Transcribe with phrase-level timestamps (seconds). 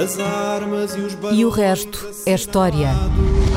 [0.00, 2.86] As armas e os E o resto é história.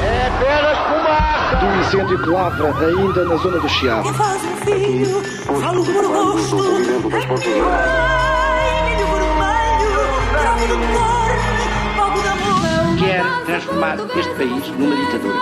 [0.01, 1.55] É apenas fumaça!
[1.57, 4.09] Do incêndio que lavra ainda na zona do Chiado.
[4.09, 5.21] Que faz um filho,
[5.61, 6.31] falo por amor.
[12.97, 15.35] quer transformar este país numa ditadura.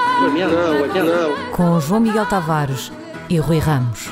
[0.49, 1.03] Não, lamento.
[1.03, 1.51] não.
[1.53, 2.91] Com João Miguel Tavares
[3.29, 4.09] e Rui Ramos.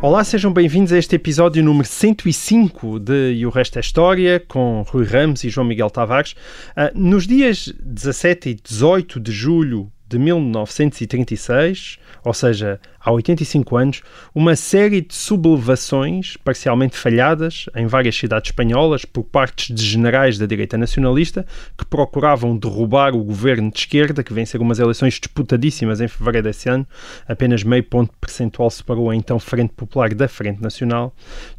[0.00, 4.82] Olá, sejam bem-vindos a este episódio número 105 de E o Resto é História, com
[4.82, 6.36] Rui Ramos e João Miguel Tavares.
[6.76, 14.02] Ah, nos dias 17 e 18 de julho de 1936, ou seja, há 85 anos,
[14.34, 20.46] uma série de sublevações parcialmente falhadas em várias cidades espanholas por partes de generais da
[20.46, 26.08] direita nacionalista que procuravam derrubar o governo de esquerda, que venceu umas eleições disputadíssimas em
[26.08, 26.86] fevereiro desse ano,
[27.26, 31.14] apenas meio ponto percentual separou a então Frente Popular da Frente Nacional.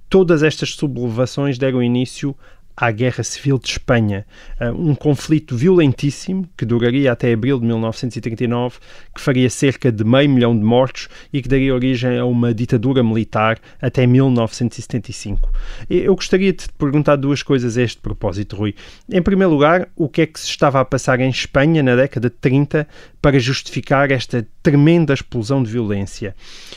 [0.10, 2.36] Todas estas sublevações deram início
[2.80, 4.26] à Guerra Civil de Espanha,
[4.62, 8.78] uh, um conflito violentíssimo que duraria até abril de 1939,
[9.14, 13.04] que faria cerca de meio milhão de mortos e que daria origem a uma ditadura
[13.04, 15.52] militar até 1975.
[15.90, 18.74] E Eu gostaria de te perguntar duas coisas a este propósito, Rui.
[19.12, 22.30] Em primeiro lugar, o que é que se estava a passar em Espanha na década
[22.30, 22.88] de 30
[23.22, 26.36] para justificar esta tremenda explosão de violência?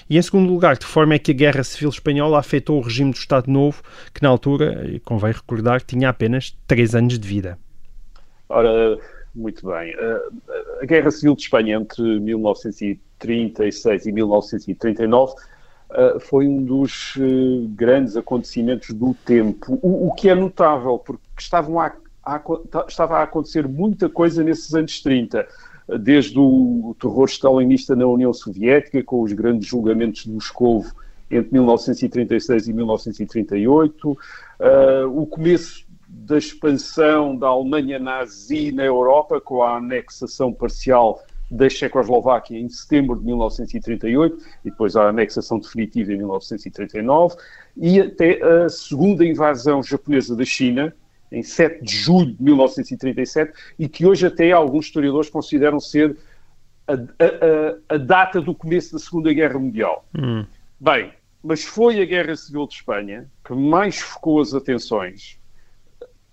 [0.09, 3.11] E em segundo lugar, de forma é que a Guerra Civil Espanhola afetou o regime
[3.11, 3.83] do Estado Novo,
[4.15, 7.59] que na altura, convém recordar, tinha apenas 3 anos de vida.
[8.49, 8.99] Ora,
[9.35, 9.95] muito bem.
[9.95, 17.69] Uh, A Guerra Civil de Espanha entre 1936 e 1939 uh, foi um dos uh,
[17.75, 19.79] grandes acontecimentos do tempo.
[19.83, 21.93] O, o que é notável, porque estavam a,
[22.25, 22.43] a,
[22.89, 25.47] estava a acontecer muita coisa nesses anos 30
[25.99, 30.85] desde o terror stalinista na União Soviética, com os grandes julgamentos de Moscou
[31.31, 34.17] entre 1936 e 1938, uh,
[35.15, 42.59] o começo da expansão da Alemanha nazi na Europa, com a anexação parcial da Checoslováquia
[42.59, 47.37] em setembro de 1938 e depois a anexação definitiva em 1939,
[47.77, 50.95] e até a segunda invasão japonesa da China,
[51.33, 56.17] em 7 de julho de 1937, e que hoje até alguns historiadores consideram ser
[56.87, 60.05] a, a, a data do começo da Segunda Guerra Mundial.
[60.17, 60.45] Hum.
[60.79, 65.39] Bem, mas foi a Guerra Civil de Espanha que mais focou as atenções,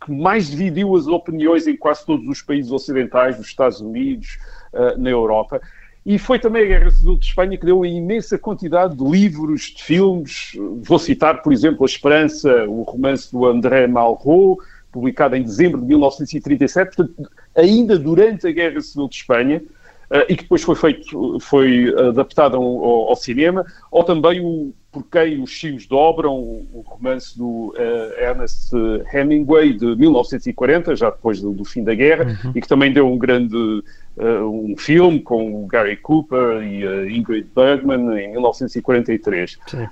[0.06, 4.38] que mais dividiu as opiniões em quase todos os países ocidentais, nos Estados Unidos,
[4.74, 5.62] uh, na Europa.
[6.06, 9.62] E foi também a Guerra Civil de Espanha que deu uma imensa quantidade de livros,
[9.76, 10.54] de filmes.
[10.82, 15.88] Vou citar, por exemplo, A Esperança, o romance do André Malraux, publicado em dezembro de
[15.88, 19.62] 1937, portanto, ainda durante a Guerra Civil de Espanha,
[20.12, 25.04] uh, e que depois foi feito, foi adaptado ao, ao cinema, ou também o Por
[25.04, 28.72] quem os Chios Dobram, o romance do uh, Ernest
[29.14, 32.52] Hemingway, de 1940, já depois do, do fim da guerra, uhum.
[32.56, 33.84] e que também deu um grande
[34.20, 39.58] um filme com o Gary Cooper e uh, Ingrid Bergman em 1943.
[39.74, 39.88] Uh,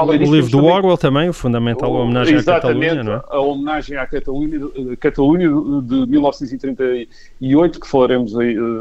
[0.00, 3.22] o livro do também, Orwell também, o fundamental o, homenagem à Catalunha, não é?
[3.28, 4.60] a homenagem à Catalunha,
[5.00, 5.48] Catalunha
[5.82, 8.32] de 1938, que falaremos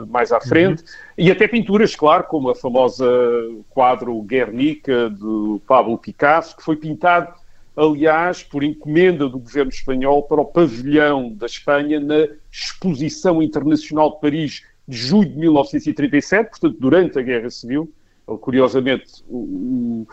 [0.07, 0.87] mais à frente, uhum.
[1.17, 3.05] e até pinturas, claro, como a famosa
[3.71, 7.41] quadro Guernica, de Pablo Picasso, que foi pintado
[7.75, 14.19] aliás, por encomenda do governo espanhol para o pavilhão da Espanha na Exposição Internacional de
[14.19, 14.61] Paris
[14.91, 17.91] de julho de 1937, portanto, durante a Guerra Civil.
[18.25, 20.07] Curiosamente, o, o,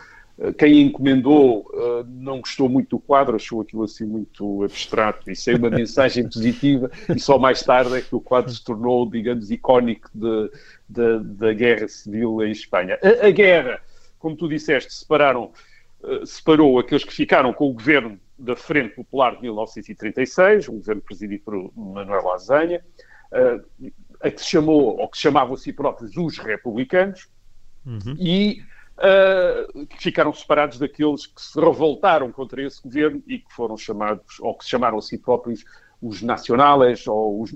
[0.57, 5.55] quem encomendou uh, não gostou muito do quadro, achou aquilo assim muito abstrato e sem
[5.55, 10.09] uma mensagem positiva, e só mais tarde é que o quadro se tornou, digamos, icónico
[10.13, 10.49] de,
[10.87, 12.97] de, da Guerra Civil em Espanha.
[13.03, 13.81] A, a guerra,
[14.17, 15.51] como tu disseste, separaram,
[16.01, 21.01] uh, separou aqueles que ficaram com o governo da Frente Popular de 1936, um governo
[21.01, 22.81] presidido por Manuel Lasanha,
[23.33, 23.91] uh,
[24.21, 27.27] a que se chamou, ou que se chamavam a si próprios os republicanos,
[27.85, 28.15] uhum.
[28.17, 28.61] e
[28.97, 34.39] uh, que ficaram separados daqueles que se revoltaram contra esse governo e que foram chamados,
[34.39, 35.63] ou que se chamaram a si próprios
[36.01, 37.53] os nacionales, ou os,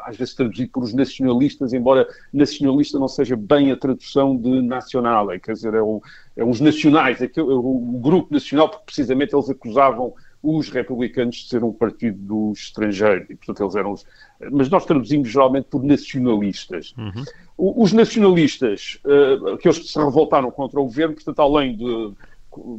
[0.00, 5.28] às vezes traduzido por os nacionalistas, embora nacionalista não seja bem a tradução de nacional,
[5.40, 6.00] quer dizer, é, o,
[6.34, 11.48] é os nacionais, é o, o grupo nacional, porque precisamente eles acusavam os republicanos de
[11.48, 14.04] ser um partido do estrangeiro, e portanto eles eram os...
[14.50, 16.92] Mas nós traduzimos geralmente por nacionalistas.
[16.98, 17.24] Uhum.
[17.56, 22.12] Os nacionalistas, uh, aqueles que se revoltaram contra o governo, portanto, além de,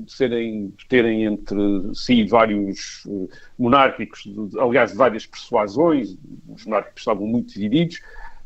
[0.06, 1.56] de serem, de terem entre
[1.94, 6.18] si vários uh, monárquicos, de, aliás, de várias persuasões,
[6.50, 8.02] os monárquicos estavam muito divididos,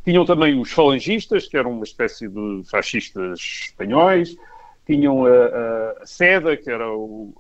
[0.06, 4.38] tinham também os falangistas, que eram uma espécie de fascistas espanhóis,
[4.88, 5.30] tinham a,
[6.02, 7.36] a, SEDA, que era o,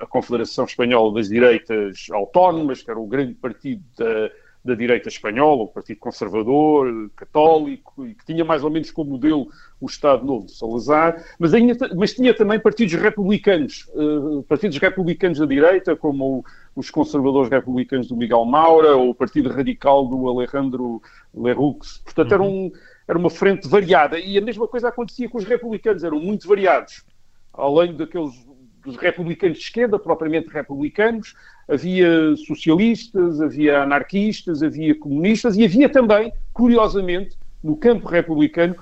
[0.00, 4.30] a, Confederação Espanhola das Direitas Autónomas, que era o grande partido da,
[4.64, 9.48] da direita espanhola, o Partido Conservador, católico, e que tinha mais ou menos como modelo
[9.80, 15.40] o Estado Novo de Salazar, mas, ainda, mas tinha também partidos republicanos, uh, partidos republicanos
[15.40, 16.44] da direita, como
[16.76, 21.02] os conservadores republicanos do Miguel Maura, ou o Partido Radical do Alejandro
[21.34, 22.00] Lerroux.
[22.04, 22.70] Portanto, era, um,
[23.08, 24.18] era uma frente variada.
[24.18, 27.04] E a mesma coisa acontecia com os republicanos, eram muito variados.
[27.52, 28.46] Além daqueles
[28.86, 31.34] dos republicanos de esquerda, propriamente republicanos,
[31.68, 38.76] havia socialistas, havia anarquistas, havia comunistas e havia também, curiosamente, no campo republicano,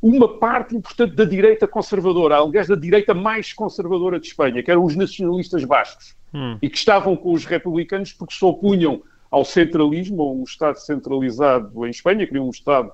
[0.00, 4.82] uma parte importante da direita conservadora, aliás, da direita mais conservadora de Espanha, que eram
[4.82, 6.56] os nacionalistas bascos, hum.
[6.62, 11.86] e que estavam com os republicanos porque se opunham ao centralismo, a um Estado centralizado
[11.86, 12.90] em Espanha, queriam um Estado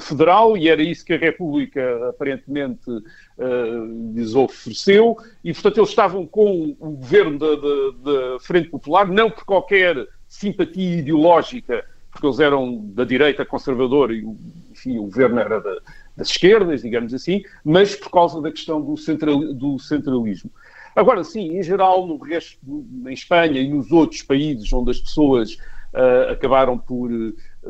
[0.00, 6.26] federal, e era isso que a República aparentemente uh, lhes ofereceu, e portanto eles estavam
[6.26, 13.04] com o governo da, Frente Popular, não por qualquer simpatia ideológica, porque eles eram da
[13.04, 14.26] direita conservadora e
[14.72, 15.76] enfim, o governo era da,
[16.16, 20.50] das esquerdas, digamos assim, mas por causa da questão do, central, do centralismo.
[20.94, 22.58] Agora, sim, em geral, no resto,
[23.06, 25.58] em Espanha e nos outros países onde as pessoas
[25.92, 27.10] uh, acabaram por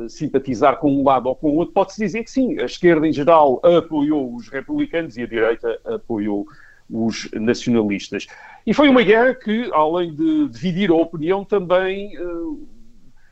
[0.09, 3.13] simpatizar com um lado ou com o outro, pode-se dizer que sim, a esquerda em
[3.13, 6.47] geral apoiou os republicanos e a direita apoiou
[6.89, 8.27] os nacionalistas.
[8.67, 12.69] E foi uma guerra que, além de dividir a opinião, também uh,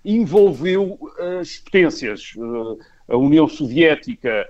[0.04, 0.98] envolveu
[1.40, 2.34] as potências.
[3.08, 4.48] a União Soviética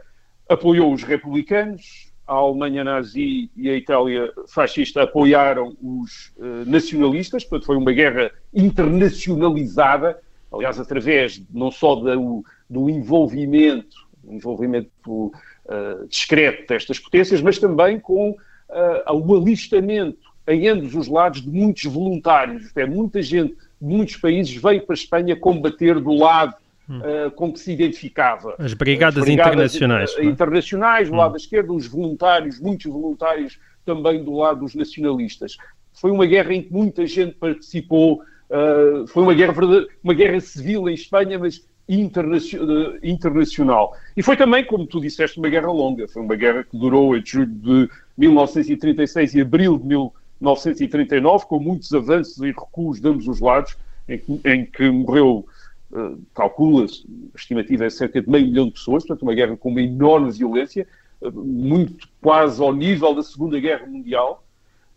[0.48, 7.66] apoiou os republicanos, a Alemanha nazi e a Itália fascista apoiaram os uh, nacionalistas, portanto
[7.66, 10.18] foi uma guerra internacionalizada,
[10.54, 13.96] aliás, através não só do, do envolvimento,
[14.26, 21.40] envolvimento uh, discreto destas potências, mas também com uh, o alistamento em ambos os lados
[21.42, 22.70] de muitos voluntários.
[22.76, 26.54] É, muita gente de muitos países veio para a Espanha combater do lado
[26.88, 28.54] uh, com que se identificava.
[28.58, 30.16] As brigadas, As brigadas internacionais.
[30.16, 31.18] Uh, internacionais, do hum.
[31.18, 35.56] lado da esquerda, os voluntários, muitos voluntários também do lado dos nacionalistas.
[35.92, 38.22] Foi uma guerra em que muita gente participou,
[38.54, 39.54] uh, foi uma guerra,
[40.02, 43.96] uma guerra civil em Espanha, mas internacional.
[44.16, 46.08] E foi também, como tu disseste, uma guerra longa.
[46.08, 51.92] Foi uma guerra que durou entre julho de 1936 e abril de 1939, com muitos
[51.92, 53.76] avanços e recuos de ambos os lados,
[54.08, 55.46] em que, em que morreu
[55.92, 57.04] uh, calcula-se,
[57.34, 60.30] a estimativa é cerca de meio milhão de pessoas, portanto, uma guerra com uma enorme
[60.30, 60.86] violência,
[61.20, 64.43] uh, muito quase ao nível da Segunda Guerra Mundial.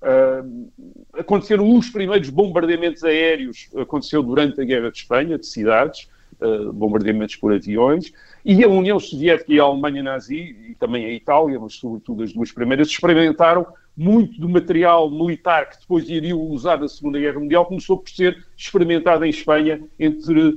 [0.01, 0.69] Uh,
[1.13, 6.07] aconteceram os primeiros bombardeamentos aéreos, aconteceu durante a Guerra de Espanha, de cidades,
[6.39, 8.13] uh, bombardeamentos por aviões,
[8.45, 12.31] e a União Soviética e a Alemanha nazi, e também a Itália, mas sobretudo as
[12.31, 13.65] duas primeiras, experimentaram
[13.95, 18.45] muito do material militar que depois iriam usar na Segunda Guerra Mundial, começou por ser
[18.55, 20.55] experimentado em Espanha entre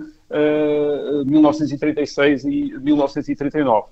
[1.25, 3.87] 1936 eh, e 1939.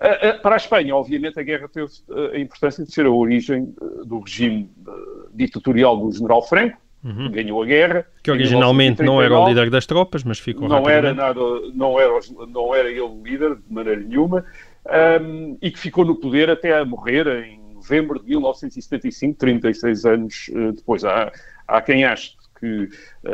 [0.00, 1.90] Eh, eh, para a Espanha, obviamente, a guerra teve
[2.34, 3.74] a importância de ser a origem
[4.06, 4.70] do regime
[5.34, 7.30] ditatorial do general Franco, uhum.
[7.30, 8.06] que ganhou a guerra.
[8.22, 11.40] Que originalmente não era o líder das tropas, mas ficou não era nada,
[11.74, 12.18] não era,
[12.48, 14.44] não era ele o líder de maneira nenhuma,
[15.22, 20.50] um, e que ficou no poder até a morrer em novembro de 1975, 36 anos
[20.74, 21.04] depois.
[21.04, 21.30] Há,
[21.68, 22.88] há quem ache que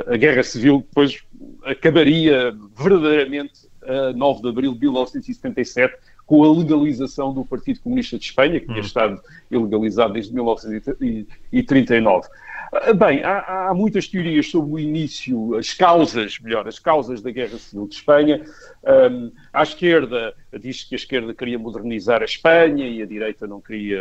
[0.08, 1.22] a guerra civil depois
[1.64, 5.94] acabaria verdadeiramente a 9 de abril de 1977
[6.26, 8.83] com a legalização do Partido Comunista de Espanha, que tinha hum.
[8.83, 12.28] estado ilegalizado desde 1939.
[12.73, 17.30] Ah, bem, há, há, muitas teorias sobre o início, as causas, melhor, as causas da
[17.30, 18.45] Guerra Civil de Espanha.
[18.85, 23.61] Um, à esquerda, diz que a esquerda queria modernizar a Espanha e a direita não
[23.61, 24.00] queria,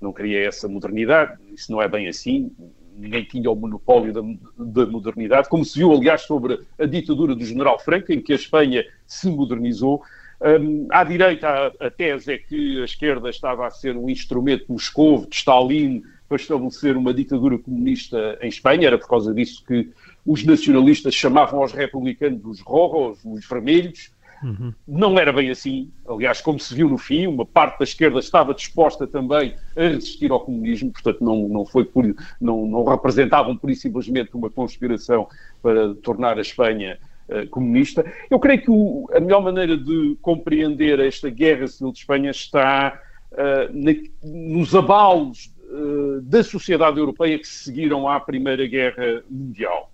[0.00, 1.38] não queria essa modernidade.
[1.52, 2.52] Isso não é bem assim
[3.00, 4.20] ninguém tinha o monopólio da,
[4.58, 8.36] da, modernidade, como se viu, aliás, sobre a ditadura do general Franco, em que a
[8.36, 10.02] Espanha se modernizou.
[10.42, 14.66] Um, à direita, a, a, tese é que a esquerda estava a ser um instrumento
[14.66, 18.86] de Moscou, de Stalin, para estabelecer uma ditadura comunista em Espanha.
[18.86, 19.90] Era por causa disso que
[20.24, 24.10] os nacionalistas chamavam aos republicanos os rojos, os vermelhos,
[24.42, 24.72] Uhum.
[24.88, 25.90] Não era bem assim.
[26.08, 30.30] Aliás, como se viu no fim, uma parte da esquerda estava disposta também a resistir
[30.30, 32.04] ao comunismo, portanto, não, não, foi por,
[32.40, 35.28] não, não representavam por simplesmente uma conspiração
[35.62, 36.98] para tornar a Espanha
[37.30, 38.04] uh, comunista.
[38.30, 43.00] Eu creio que o, a melhor maneira de compreender esta guerra civil de Espanha está
[43.32, 49.90] uh, na, nos abalos uh, da sociedade europeia que seguiram à Primeira Guerra Mundial.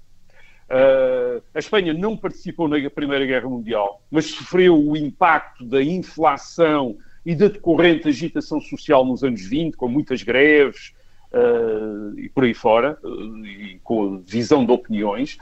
[1.54, 7.34] A Espanha não participou na Primeira Guerra Mundial, mas sofreu o impacto da inflação e
[7.34, 10.92] da decorrente agitação social nos anos 20, com muitas greves
[11.32, 15.36] uh, e por aí fora, uh, e com visão de opiniões.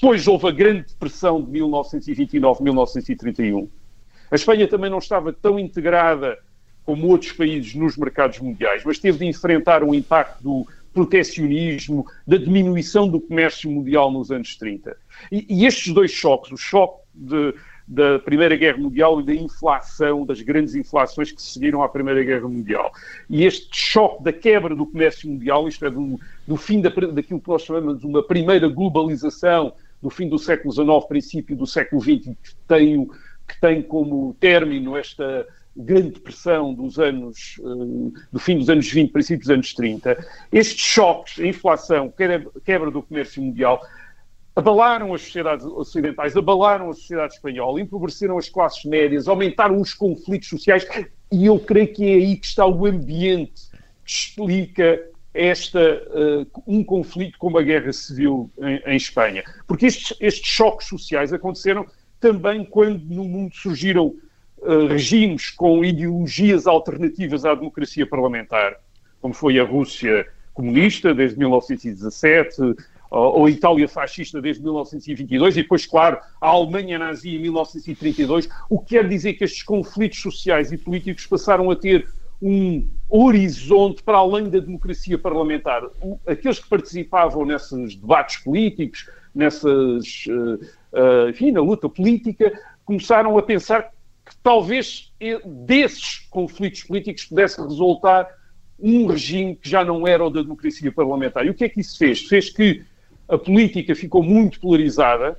[0.00, 3.68] Depois houve a Grande Depressão de 1929-1931.
[4.30, 6.38] A Espanha também não estava tão integrada
[6.86, 12.38] como outros países nos mercados mundiais, mas teve de enfrentar o impacto do protecionismo, da
[12.38, 14.96] diminuição do comércio mundial nos anos 30.
[15.30, 17.54] E, e estes dois choques, o choque de,
[17.86, 22.48] da Primeira Guerra Mundial e da inflação, das grandes inflações que seguiram à Primeira Guerra
[22.48, 22.90] Mundial.
[23.28, 27.38] E este choque da quebra do comércio mundial, isto é, do, do fim da, daquilo
[27.38, 32.00] que nós chamamos de uma primeira globalização do fim do século XIX, princípio do século
[32.00, 33.06] XX, que tem,
[33.46, 39.12] que tem como término esta grande depressão dos anos, uh, do fim dos anos 20,
[39.12, 42.12] princípio dos anos 30, estes choques, a inflação,
[42.64, 43.80] quebra do comércio mundial,
[44.54, 50.48] abalaram as sociedades ocidentais, abalaram a sociedade espanhola, empobreceram as classes médias, aumentaram os conflitos
[50.48, 50.86] sociais
[51.32, 53.70] e eu creio que é aí que está o ambiente
[54.04, 59.44] que explica esta, uh, um conflito como a guerra civil em, em Espanha.
[59.66, 61.86] Porque estes, estes, choques sociais aconteceram
[62.18, 64.14] também quando no mundo surgiram
[64.58, 68.76] uh, regimes com ideologias alternativas à democracia parlamentar,
[69.20, 72.74] como foi a Rússia comunista desde 1917,
[73.10, 78.78] ou a Itália fascista desde 1922 e depois, claro, a Alemanha nazi em 1932, o
[78.78, 82.06] que quer dizer que estes conflitos sociais e políticos passaram a ter
[82.40, 85.82] um horizonte para além da democracia parlamentar.
[86.26, 92.52] Aqueles que participavam nesses debates políticos, nessas, uh, uh, enfim, na luta política,
[92.84, 93.92] começaram a pensar
[94.24, 95.12] que talvez
[95.66, 98.28] desses conflitos políticos pudesse resultar
[98.78, 101.44] um regime que já não era o da democracia parlamentar.
[101.44, 102.22] E o que é que isso fez?
[102.22, 102.82] Fez que
[103.28, 105.38] a política ficou muito polarizada,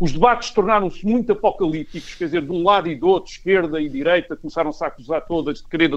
[0.00, 3.86] os debates tornaram-se muito apocalípticos, quer dizer, de um lado e do outro, esquerda e
[3.86, 5.90] direita, começaram-se a acusar todas de querer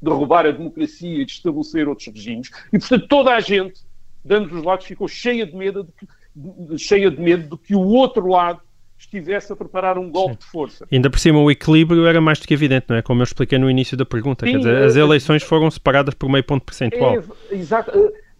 [0.00, 2.50] derrubar a democracia e de estabelecer outros regimes.
[2.72, 3.80] E, portanto, toda a gente,
[4.24, 7.74] de ambos os lados, ficou cheia de medo de que, cheia de, medo de que
[7.74, 8.60] o outro lado
[8.96, 10.38] estivesse a preparar um golpe Sim.
[10.38, 10.86] de força.
[10.92, 13.02] Ainda por cima, o equilíbrio era mais do que evidente, não é?
[13.02, 14.46] Como eu expliquei no início da pergunta.
[14.46, 17.16] Sim, Quer dizer, as eleições foram separadas por meio ponto percentual.
[17.50, 17.90] É, exato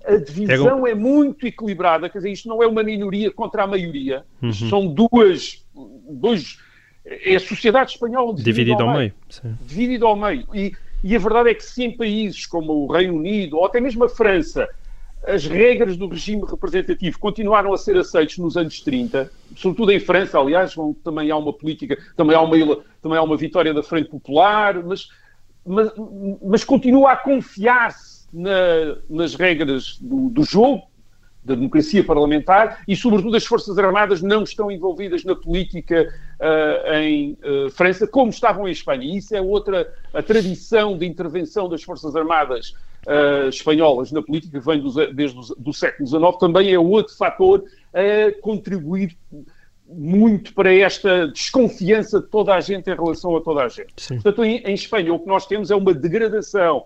[0.08, 4.24] a divisão é, muito equilibrada, quer dizer, isto não é uma minoria contra a maioria,
[4.42, 4.52] uhum.
[4.52, 5.64] são duas,
[6.10, 6.58] dois,
[7.04, 9.12] é a sociedade espanhola dividida, ao, ao, meio.
[9.44, 9.58] meio.
[9.62, 10.46] Dividida ao meio.
[10.54, 10.72] E,
[11.04, 14.02] e a verdade é que se em países como o Reino Unido, ou até mesmo
[14.04, 14.68] a França,
[15.26, 20.38] as regras do regime representativo continuaram a ser aceitas nos anos 30, sobretudo em França,
[20.38, 20.74] aliás,
[21.04, 22.56] também há uma política, também há uma,
[23.02, 25.08] também há uma vitória da Frente Popular, mas,
[25.66, 25.92] mas,
[26.42, 30.82] mas continua a confiar-se na, nas regras do, do jogo,
[31.48, 37.32] da democracia parlamentar e, sobretudo, as Forças Armadas não estão envolvidas na política uh, em
[37.32, 39.02] uh, França, como estavam em Espanha.
[39.02, 42.74] E isso é outra, a tradição de intervenção das Forças Armadas
[43.06, 47.64] uh, espanholas na política, que vem do, desde o século XIX, também é outro fator
[47.94, 49.16] a contribuir
[49.90, 53.94] muito para esta desconfiança de toda a gente em relação a toda a gente.
[53.96, 54.14] Sim.
[54.16, 56.84] Portanto, em, em Espanha, o que nós temos é uma degradação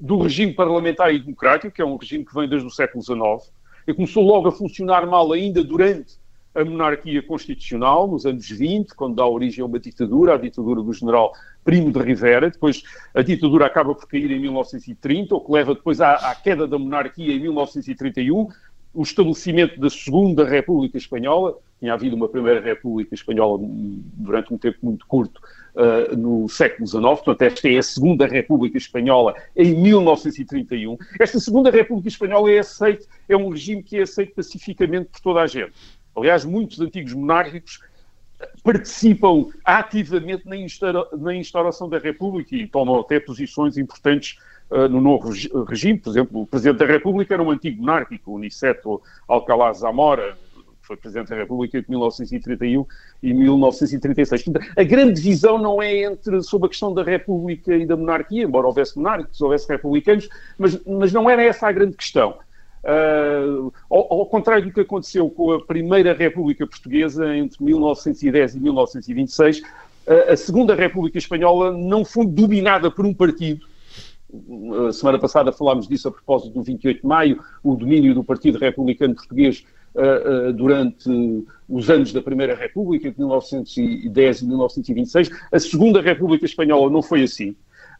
[0.00, 3.52] do regime parlamentar e democrático, que é um regime que vem desde o século XIX,
[3.86, 6.18] e começou logo a funcionar mal ainda durante
[6.54, 10.92] a monarquia constitucional, nos anos 20, quando dá origem a uma ditadura, a ditadura do
[10.92, 12.50] general Primo de Rivera.
[12.50, 12.82] Depois
[13.14, 16.78] a ditadura acaba por cair em 1930, o que leva depois à, à queda da
[16.78, 18.48] monarquia em 1931,
[18.92, 21.56] o estabelecimento da Segunda República Espanhola.
[21.78, 25.40] Tinha havido uma Primeira República Espanhola durante um tempo muito curto,
[25.74, 27.02] uh, no século XIX.
[27.02, 30.98] Portanto, esta é a Segunda República Espanhola em 1931.
[31.18, 35.40] Esta Segunda República Espanhola é aceite, é um regime que é aceito pacificamente por toda
[35.40, 35.72] a gente.
[36.14, 37.80] Aliás, muitos antigos monárquicos
[38.62, 40.56] participam ativamente na,
[41.18, 44.38] na instauração da República e tomam até posições importantes
[44.70, 45.30] uh, no novo
[45.64, 45.98] regime.
[45.98, 50.36] Por exemplo, o Presidente da República era um antigo monárquico, o Niceto Alcalá Zamora,
[50.90, 52.84] foi Presidente da República entre 1931
[53.22, 54.44] e 1936.
[54.76, 58.66] A grande divisão não é entre sobre a questão da República e da monarquia, embora
[58.66, 62.38] houvesse monárquicos, houvesse republicanos, mas, mas não era essa a grande questão.
[62.82, 68.60] Uh, ao, ao, contrário do que aconteceu com a Primeira República Portuguesa entre 1910 e
[68.60, 73.66] 1926, uh, a Segunda República Espanhola não foi dominada por um partido.
[74.88, 78.58] A semana passada falámos disso a propósito do 28 de maio, o domínio do Partido
[78.58, 81.08] Republicano Português uh, durante
[81.68, 85.30] os anos da Primeira República, de 1910 e 1926.
[85.52, 87.50] A Segunda República Espanhola não foi assim.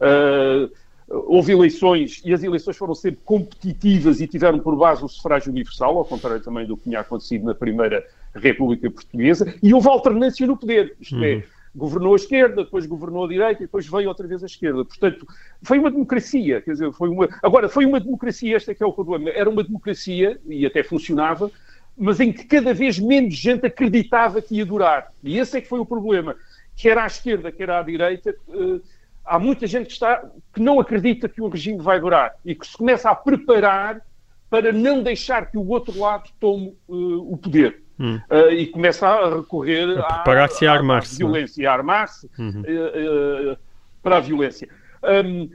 [0.00, 0.70] Uh,
[1.10, 5.98] houve eleições e as eleições foram sempre competitivas e tiveram por base o sufrágio universal,
[5.98, 10.56] ao contrário também do que tinha acontecido na Primeira República Portuguesa, e houve alternância no
[10.56, 11.24] poder, isto é, uhum.
[11.24, 11.44] é,
[11.74, 14.84] governou a esquerda, depois governou a direita e depois veio outra vez a esquerda.
[14.84, 15.26] Portanto,
[15.62, 17.28] foi uma democracia, quer dizer, foi uma...
[17.42, 20.82] Agora, foi uma democracia, este é que é o problema, era uma democracia, e até
[20.82, 21.50] funcionava,
[21.96, 25.12] mas em que cada vez menos gente acreditava que ia durar.
[25.22, 26.34] E esse é que foi o problema.
[26.76, 28.80] Quer à esquerda, quer à direita, uh,
[29.24, 32.66] há muita gente que, está, que não acredita que o regime vai durar e que
[32.66, 34.00] se começa a preparar
[34.48, 37.82] para não deixar que o outro lado tome uh, o poder.
[38.00, 38.18] Hum.
[38.30, 42.62] Uh, e começa a recorrer a preparar-se à, à violência, a armar-se uhum.
[42.62, 43.56] uh,
[44.02, 44.66] para a violência.
[45.02, 45.50] Um,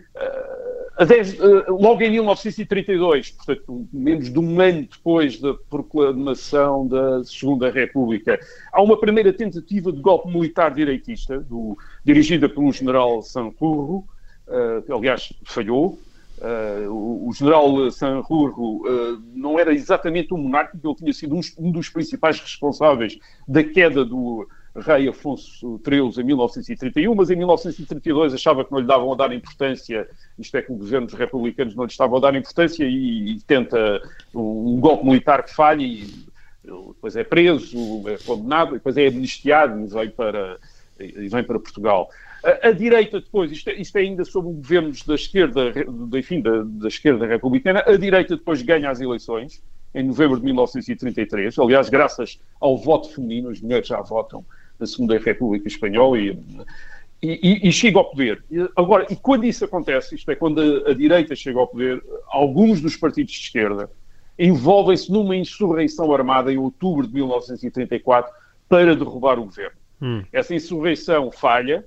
[1.07, 1.37] dez,
[1.67, 8.39] logo em 1932, portanto, menos de um ano depois da proclamação da Segunda República,
[8.71, 14.03] há uma primeira tentativa de golpe militar direitista, do, dirigida pelo general Sanjurjo,
[14.85, 15.99] que aliás falhou,
[16.37, 21.39] Uh, o, o, general Sanjurjo uh, não era exatamente um monárquico, ele tinha sido um,
[21.57, 28.33] um, dos principais responsáveis da queda do rei Afonso XIII em 1931, mas em 1932
[28.33, 31.85] achava que não lhe davam a dar importância, isto é que os governos republicanos não
[31.85, 34.01] lhe estavam a dar importância e, e tenta
[34.33, 36.25] um, um, golpe militar que falha e
[36.63, 37.77] depois é preso,
[38.09, 40.57] é condenado, depois é amnistiado e vem para,
[40.99, 42.09] e vem para Portugal.
[42.45, 46.41] A, a, direita depois, isto, é, isto é ainda sob governos da esquerda, de, enfim,
[46.41, 49.63] da, da, esquerda republicana, a direita depois ganha as eleições,
[49.95, 54.45] em novembro de 1933, aliás, graças ao voto feminino, as mulheres já votam
[54.79, 56.37] na Segunda República Espanhola e,
[57.23, 58.43] e, e, chega ao poder.
[58.75, 62.79] Agora, e quando isso acontece, isto é, quando a, a direita chega ao poder, alguns
[62.79, 63.89] dos partidos de esquerda
[64.37, 68.31] envolvem-se numa insurreição armada em outubro de 1934
[68.67, 69.77] para derrubar o governo.
[70.01, 70.23] Hum.
[70.31, 71.85] Essa insurreição falha,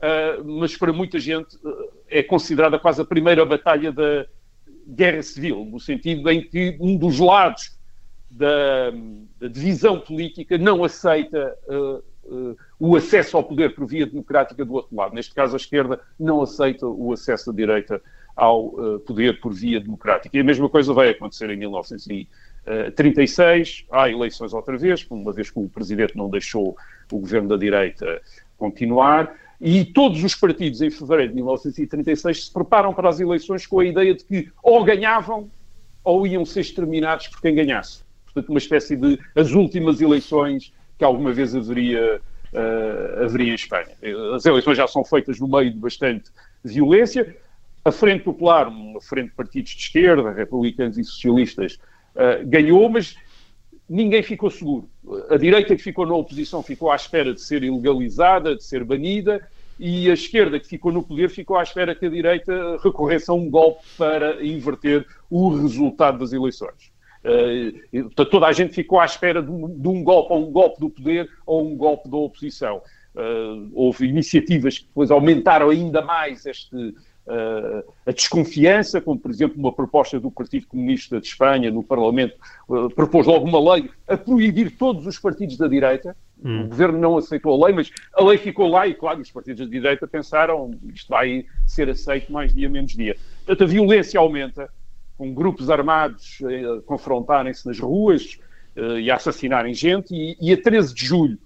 [0.00, 4.26] uh, mas para muita gente uh, é considerada quase a primeira batalha da
[4.86, 7.78] guerra civil, no sentido em que um dos lados
[8.30, 8.90] da,
[9.38, 12.02] da divisão política não aceita uh,
[12.78, 15.14] o acesso ao poder por via democrática do outro lado.
[15.14, 18.00] Neste caso, a esquerda não aceita o acesso da direita
[18.36, 18.70] ao
[19.04, 20.36] poder por via democrática.
[20.36, 23.84] E a mesma coisa vai acontecer em 1936.
[23.90, 26.76] Há eleições outra vez, uma vez que o presidente não deixou
[27.10, 28.22] o governo da direita
[28.56, 29.34] continuar.
[29.60, 33.84] E todos os partidos, em fevereiro de 1936, se preparam para as eleições com a
[33.84, 35.50] ideia de que ou ganhavam
[36.02, 38.02] ou iam ser exterminados por quem ganhasse.
[38.24, 42.20] Portanto, uma espécie de as últimas eleições que alguma vez haveria,
[42.52, 43.90] uh, haveria em Espanha.
[44.34, 46.30] As eleições já são feitas no meio de bastante
[46.64, 47.36] violência.
[47.84, 51.78] A Frente Popular, uma frente de partidos de esquerda, republicanos e socialistas,
[52.14, 53.14] uh, ganhou, mas
[53.88, 54.88] ninguém ficou seguro.
[55.28, 59.46] A direita que ficou na oposição ficou à espera de ser ilegalizada, de ser banida,
[59.80, 63.34] e a esquerda que ficou no poder ficou à espera que a direita recorresse a
[63.34, 66.92] um golpe para inverter o resultado das eleições.
[67.24, 70.80] Uh, toda a gente ficou à espera de um, de um, golpe, ou um golpe
[70.80, 72.82] do poder ou um golpe da oposição.
[73.14, 76.94] Uh, houve iniciativas que depois aumentaram ainda mais este,
[78.06, 82.34] a desconfiança, como por exemplo uma proposta do Partido Comunista de Espanha no Parlamento
[82.68, 86.16] uh, propôs logo uma lei a proibir todos os partidos da direita.
[86.42, 86.64] Hum.
[86.64, 89.66] O governo não aceitou a lei, mas a lei ficou lá e, claro, os partidos
[89.66, 93.16] da direita pensaram isto vai ser aceito mais dia menos dia.
[93.44, 94.68] Portanto, a violência aumenta,
[95.16, 98.38] com grupos armados a confrontarem-se nas ruas
[98.98, 101.38] e a assassinarem gente, e, e a 13 de julho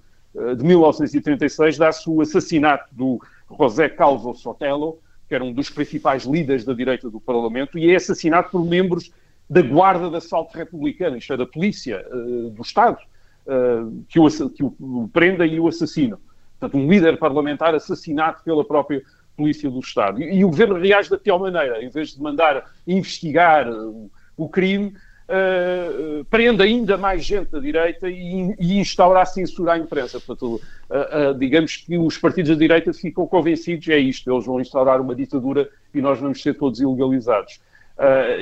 [0.57, 3.21] de 1936 dá-se o assassinato do
[3.59, 7.97] José Calvo Sotelo, que era um dos principais líderes da direita do Parlamento, e é
[7.97, 9.11] assassinado por membros
[9.49, 12.99] da Guarda de Assalto Republicana, isto é, da Polícia uh, do Estado,
[13.47, 16.19] uh, que, o, que o prenda e o assassinam.
[16.59, 19.03] Portanto, um líder parlamentar assassinado pela própria
[19.37, 20.23] Polícia do Estado.
[20.23, 24.49] E, e o governo reage da pior maneira, em vez de mandar investigar uh, o
[24.49, 24.95] crime,
[25.29, 30.21] uh, prende ainda mais gente da direita e, e instaura a censura à imprensa.
[30.21, 30.61] Portanto,
[30.91, 35.01] uh, uh, digamos que os partidos da direita ficam convencidos, é isto, eles vão instaurar
[35.01, 37.61] uma ditadura e nós vamos ser todos ilegalizados.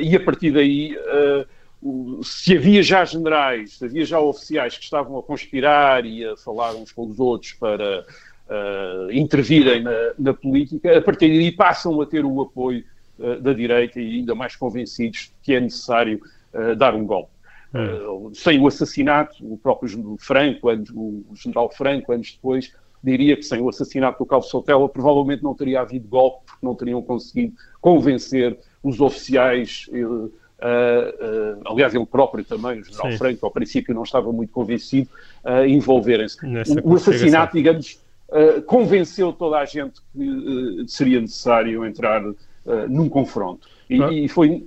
[0.01, 0.97] e a partir daí,
[2.23, 6.75] se havia já generais, se havia já oficiais que estavam a conspirar e a falar
[6.75, 8.05] uns com os outros para
[9.13, 12.83] intervirem na, na política, a partir daí passam a ter o apoio
[13.41, 16.21] da direita e ainda mais convencidos que é necessário
[16.55, 17.33] uh, dar um golpe.
[17.75, 23.61] Uh, sem o assassinato, o próprio Franco, o general Franco, anos depois, diria que sem
[23.61, 28.59] o assassinato do Carlos Sotelo provavelmente não teria havido golpe, porque não teriam conseguido convencer
[28.83, 29.87] os oficiais.
[29.91, 30.31] Uh,
[30.63, 33.19] Uh, uh, aliás, ele próprio também, o general Sim.
[33.19, 35.09] Franco, ao princípio não estava muito convencido
[35.43, 36.39] a envolverem-se.
[36.85, 37.99] O, o, assassinato, digamos,
[38.65, 42.23] convenceu toda a gente que seria necessário entrar
[42.89, 43.67] num confronto.
[43.91, 44.65] E, e, foi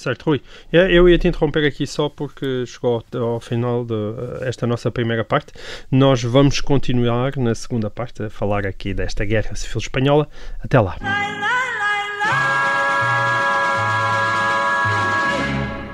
[0.00, 0.40] Certo, Rui.
[0.72, 5.52] Eu ia te interromper aqui só porque chegou ao final desta nossa primeira parte.
[5.90, 10.26] Nós vamos continuar na segunda parte a falar aqui desta Guerra Civil Espanhola.
[10.58, 10.96] Até lá.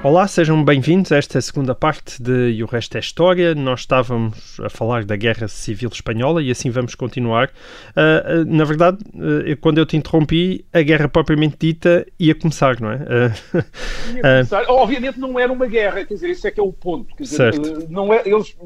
[0.08, 3.56] Olá, sejam bem-vindos a esta segunda parte de E o Resto é História.
[3.56, 7.48] Nós estávamos a falar da Guerra Civil Espanhola e assim vamos continuar.
[7.48, 12.80] Uh, uh, na verdade, uh, quando eu te interrompi, a guerra propriamente dita ia começar,
[12.80, 12.98] não é?
[14.14, 14.64] Ia começar.
[14.68, 17.12] Obviamente não era uma guerra, quer dizer, esse é que é o ponto.
[17.16, 17.90] Quer dizer, Certo.
[17.90, 18.56] não é, eles,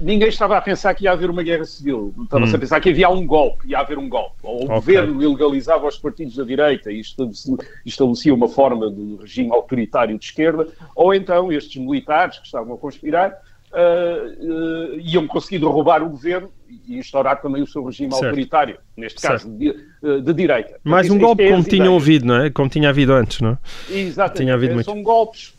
[0.00, 2.14] ninguém estava a pensar que ia haver uma guerra civil.
[2.22, 4.36] Estava-se a pensar que havia um golpe, ia haver um golpe.
[4.42, 4.74] Ou o Ok.
[4.76, 7.00] governo ilegalizava os partidos da direita e
[7.84, 12.78] estabelecia, uma forma de regime autoritário de esquerda, ou então estes militares que estavam a
[12.78, 13.32] conspirar
[13.70, 16.50] ah, ah, iam conseguir derrubar o governo
[16.86, 18.24] e instaurar também o seu regime Certo.
[18.24, 19.70] autoritário, neste caso de,
[20.02, 20.80] ah, de direita.
[20.82, 22.50] Mais Isto- um isto golpe é como tinham ouvido, não é?
[22.50, 23.58] Como tinha havido antes, não é?
[23.90, 24.38] Exatamente.
[24.42, 24.86] Tinha havido É, muito.
[24.86, 25.52] São golpes.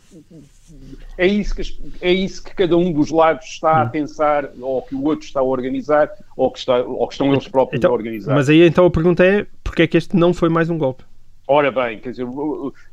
[1.22, 1.62] É isso, que,
[2.00, 5.40] é isso que cada um dos lados está a pensar, ou que o outro está
[5.40, 8.34] a organizar, ou que, está, ou que estão eles próprios Então, a organizar.
[8.34, 11.04] mas aí então a pergunta é: porque é que este não foi mais um golpe?
[11.46, 12.26] Ora bem, quer dizer,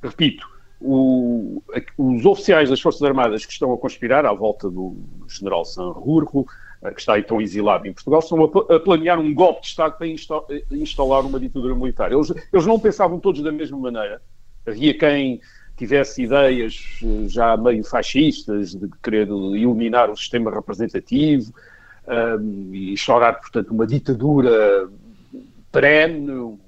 [0.04, 0.46] repito,
[0.82, 1.62] o-
[1.98, 6.46] os oficiais das Forças Armadas que estão a conspirar à volta do general Sanjurjo,
[6.84, 9.98] eh, que está então exilado em Portugal, estão a, a planear um golpe de Estado
[9.98, 12.12] para insta- eh, instaurar uma ditadura militar.
[12.12, 14.22] Eles, eles não pensavam todos da mesma maneira.
[14.68, 15.40] Havia quem
[15.78, 21.54] tivesse ideias eh, já meio fascistas de querer eliminar o sistema representativo
[22.08, 24.90] ehm, e instaurar, portanto, uma ditadura
[25.72, 26.60] perene, uh,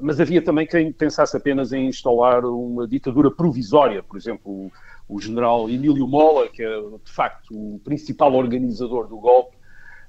[0.00, 4.02] mas havia também quem pensasse apenas em instaurar uma ditadura provisória.
[4.02, 4.72] Por exemplo, o,
[5.08, 9.59] o general Emílio Mola, que é de facto o principal organizador do golpe,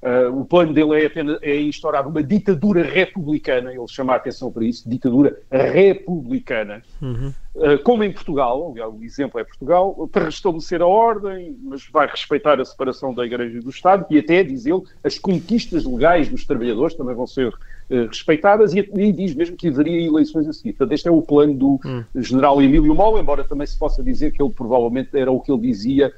[0.02, 4.52] uh, o plano dele é apenas é instaurar uma ditadura republicana, ele chama a atenção
[4.52, 10.88] para isso, ditadura republicana, uh, como em Portugal, o exemplo é Portugal, para restabelecer a
[10.88, 14.82] ordem, mas vai respeitar a separação da Igreja e do Estado e até, diz ele,
[15.04, 17.54] as conquistas legais dos trabalhadores também vão ser
[17.90, 20.74] eh, respeitadas e, e diz mesmo que haveria eleições a seguir.
[20.74, 21.80] Portanto, este é o plano do
[22.16, 25.62] general Emílio Mola, embora também se possa dizer que ele provavelmente era o que ele
[25.62, 26.14] dizia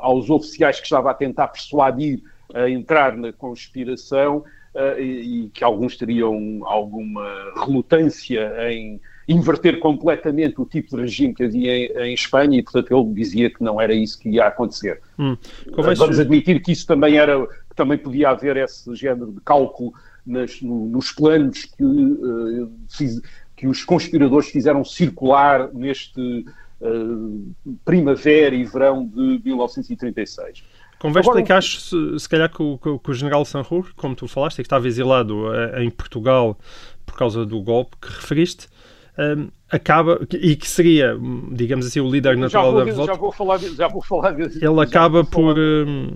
[0.00, 2.22] aos oficiais que estava a tentar persuadir
[2.54, 7.24] a entrar na conspiração ah, e, e que alguns teriam alguma
[7.64, 12.96] relutância em inverter completamente o tipo de regime que havia em, em Espanha e, portanto,
[12.96, 15.00] ele dizia que não era isso que ia acontecer.
[15.18, 15.36] Hum.
[15.74, 19.92] Convém- Vamos admitir que isso também era, que também podia haver esse género de cálculo
[20.24, 23.20] nas- no- nos planos que, eh, fiz-
[23.56, 26.44] que os conspiradores fizeram circular neste
[26.78, 26.86] eh,
[27.84, 30.62] primavera e verão de 1936.
[30.98, 33.44] Convém Agora, explicar, se, se calhar, que o, que o- general
[33.96, 36.58] como tu falaste, é que estava exilado eh, em Portugal
[37.04, 38.66] por causa do golpe que referiste,
[39.18, 39.36] eh,
[39.70, 41.16] acaba, e que seria,
[41.52, 44.34] digamos assim, o líder Já natural vou, da já revolta, vou falar, já vou falar
[44.38, 46.08] já ele acaba por, hum,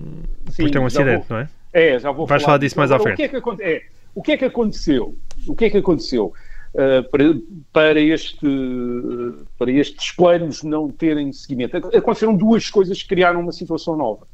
[0.49, 1.49] Sim, por ter um já acidente, vou- não é?
[1.73, 3.13] É, já vou Vais falar disso mais à frente.
[3.13, 3.83] O que é que, é,
[4.15, 5.15] o que, é que aconteceu?
[5.47, 6.33] O que é que aconteceu
[6.73, 7.23] uh, para,
[7.71, 11.77] para, este, uh, para estes planos não terem seguimento?
[11.77, 14.27] Ac- Aconteceram duas coisas que criaram uma situação nova.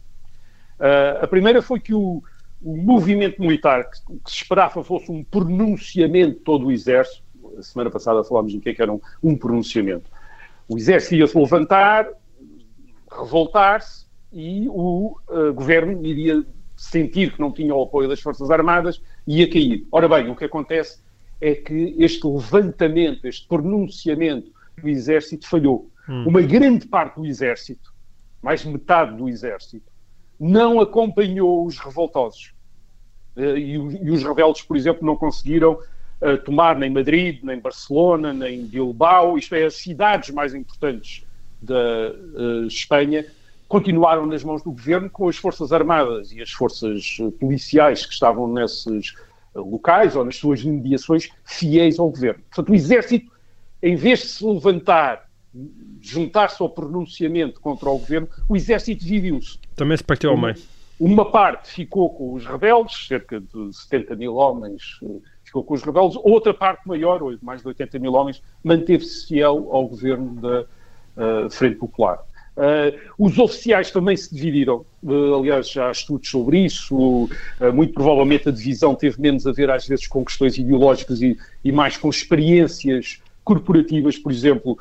[0.79, 2.21] Uh, a primeira foi que o,
[2.61, 7.23] o movimento militar, que, que se esperava fosse um pronunciamento de todo o exército,
[7.57, 10.09] a semana passada falámos do que, é que era um, um pronunciamento.
[10.67, 12.07] O exército ia se levantar,
[13.11, 19.01] revoltar-se e o uh, governo iria sentir que não tinha o apoio das Forças Armadas
[19.25, 19.87] e ia cair.
[19.91, 20.99] Ora bem, o que acontece
[21.41, 25.89] é que este levantamento, este pronunciamento do exército falhou.
[26.07, 27.93] Uma grande parte do exército,
[28.41, 29.91] mais de metade do exército,
[30.39, 32.54] não acompanhou os revoltosos.
[33.36, 38.65] Uh, e, os rebeldes, por exemplo, não conseguiram uh, tomar nem Madrid, nem Barcelona, nem
[38.65, 41.23] Bilbao, isto é, as cidades mais importantes
[41.62, 43.26] da uh, Espanha,
[43.67, 48.47] continuaram nas mãos do governo com as forças armadas e as forças policiais que estavam
[48.47, 49.13] nesses
[49.54, 52.41] locais ou nas suas mediações fiéis ao governo.
[52.50, 53.32] Portanto, o exército,
[53.82, 55.26] em vez de se levantar,
[56.02, 59.60] juntar-se ao pronunciamento contra o governo, o exército dividiu-se.
[59.76, 60.56] Também se partiu ao meio.
[61.00, 65.08] Uma parte ficou com os rebeldes, cerca de 70 mil homens eh,
[65.43, 69.88] ficou com os rebeldes, outra parte maior, mais de 80 mil homens, manteve-se fiel ao
[69.88, 70.65] governo da
[71.17, 72.20] eh, Frente Popular.
[72.58, 77.30] Eh, os oficiais também se dividiram, Eh, aliás, já há estudos sobre isso.
[77.74, 81.72] Muito provavelmente a divisão teve menos a ver, às vezes, com questões ideológicas e, e
[81.72, 84.17] mais com experiências corporativas.
[84.17, 84.78] Por exemplo,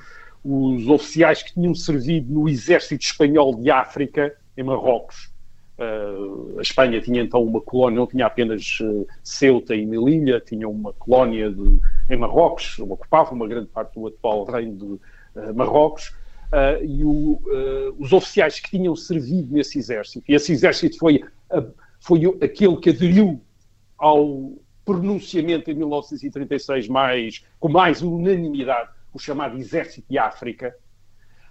[0.48, 5.34] os oficiais que tinham servido no exército espanhol de África, em Marrocos.
[5.76, 10.68] Uh, a Espanha tinha então uma colónia, não tinha apenas uh, Ceuta e Melilla, tinha
[10.68, 11.78] uma colónia de,
[12.08, 16.14] em Marrocos, ocupava uma grande parte do atual reino de uh, Marrocos,
[16.80, 17.42] e o,
[17.98, 21.20] os oficiais que tinham servido nesse exército, e esse exército foi,
[21.98, 23.42] foi aquele que aderiu
[23.98, 24.52] ao
[24.84, 30.74] pronunciamento em 1936 mais, com mais unanimidade, o chamado Exército de África,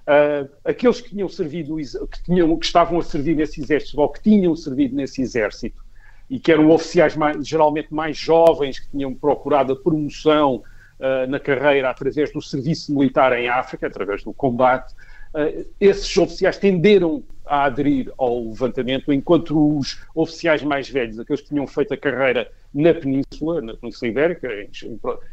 [0.07, 4.21] Uh, aqueles que tinham servido, que, tinham, que estavam a servir nesse exército, ou que
[4.21, 5.83] tinham servido nesse exército,
[6.29, 10.57] e que eram oficiais mais, geralmente mais jovens, que tinham procurado a promoção
[10.99, 14.93] uh, na carreira através do serviço militar em África, através do combate,
[15.33, 21.49] uh, esses oficiais tenderam a aderir ao levantamento, enquanto os oficiais mais velhos, aqueles que
[21.49, 24.69] tinham feito a carreira na Península, na Península Ibérica, em,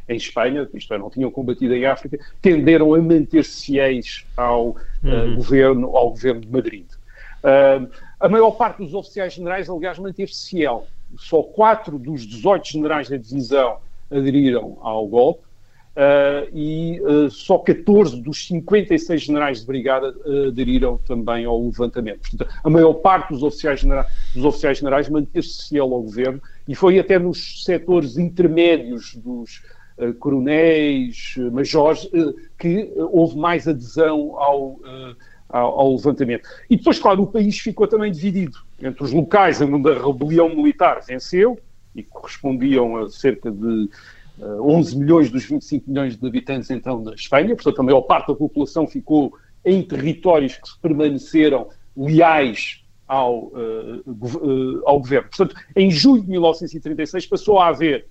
[0.09, 4.79] em Espanha, isto é, não tinham combatido em África, tenderam a manter-se fiéis ao, uh,
[5.03, 5.35] uhum.
[5.35, 6.87] governo, ao governo de Madrid.
[7.43, 10.87] Uh, a maior parte dos oficiais generais, aliás, manteve-se fiel.
[11.19, 13.79] Só quatro dos 18 generais da divisão
[14.09, 15.43] aderiram ao golpe.
[15.95, 22.31] Uh, e uh, só 14 dos 56 generais de brigada uh, aderiram também ao levantamento.
[22.31, 23.85] Portanto, a maior parte dos oficiais,
[24.43, 29.63] oficiais generais manteve-se fiel ao governo e foi até nos setores intermédios dos
[30.19, 32.09] coronéis, majores,
[32.59, 34.81] que houve mais adesão ao,
[35.51, 36.49] ao, ao, levantamento.
[36.71, 41.03] E depois, claro, o país ficou também dividido entre os locais onde a rebelião militar
[41.07, 41.59] venceu
[41.95, 43.89] e correspondiam a cerca de
[44.40, 48.35] 11 milhões dos 25 milhões de habitantes então da Espanha, portanto a maior parte da
[48.35, 49.33] população ficou
[49.64, 55.29] em territórios que permaneceram leais ao, uh, uh, ao governo.
[55.29, 58.07] Portanto, em julho de 1936 passou a haver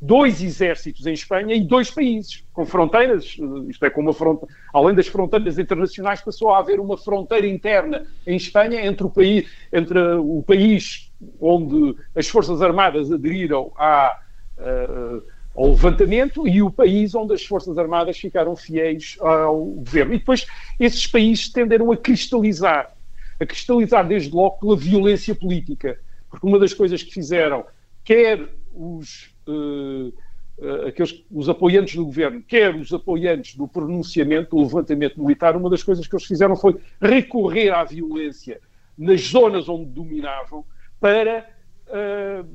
[0.00, 3.36] dois exércitos em Espanha e dois países, com fronteiras,
[3.68, 8.06] isto é, com uma fronteira, além das fronteiras internacionais, passou a haver uma fronteira interna
[8.26, 14.14] em Espanha entre o país, entre o país onde as Forças Armadas aderiram à,
[14.58, 15.22] uh,
[15.54, 20.14] ao levantamento e o país onde as Forças Armadas ficaram fiéis ao governo.
[20.14, 20.46] E depois
[20.80, 22.92] esses países tenderam a cristalizar,
[23.38, 27.64] a cristalizar desde logo pela violência política, porque uma das coisas que fizeram,
[28.02, 28.40] quer
[28.74, 30.12] os, uh,
[30.58, 35.70] uh, aqueles, os apoiantes do governo, quer os apoiantes do pronunciamento, do levantamento militar, uma
[35.70, 38.60] das coisas que eles fizeram foi recorrer à violência
[38.98, 40.64] nas zonas onde dominavam
[41.00, 41.48] para
[41.86, 42.48] uh,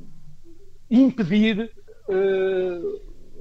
[0.90, 1.70] impedir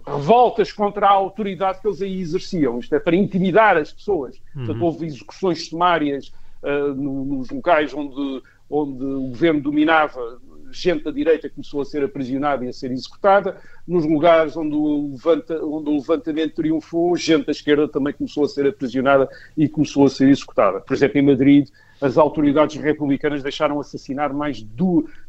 [0.05, 2.79] revoltas contra a autoridade que eles aí exerciam.
[2.79, 4.35] Isto é para intimidar as pessoas.
[4.55, 4.65] Uhum.
[4.65, 6.31] Portanto, houve execuções sumárias
[6.63, 10.39] uh, nos locais onde, onde o governo dominava.
[10.71, 13.57] Gente da direita começou a ser aprisionada e a ser executada.
[13.87, 18.47] Nos lugares onde o, levanta, onde o levantamento triunfou, gente da esquerda também começou a
[18.47, 19.27] ser aprisionada
[19.57, 20.79] e começou a ser executada.
[20.79, 24.67] Por exemplo, em Madrid, as autoridades republicanas deixaram assassinar mais de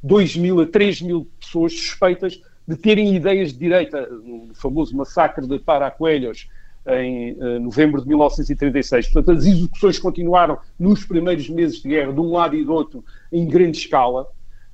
[0.02, 4.06] 2 mil a 3 mil pessoas suspeitas de terem ideias de direita.
[4.06, 6.48] No famoso massacre de Paracoelhos,
[6.86, 9.08] em uh, novembro de 1936.
[9.08, 13.04] Portanto, as execuções continuaram nos primeiros meses de guerra, de um lado e do outro,
[13.32, 14.26] em grande escala.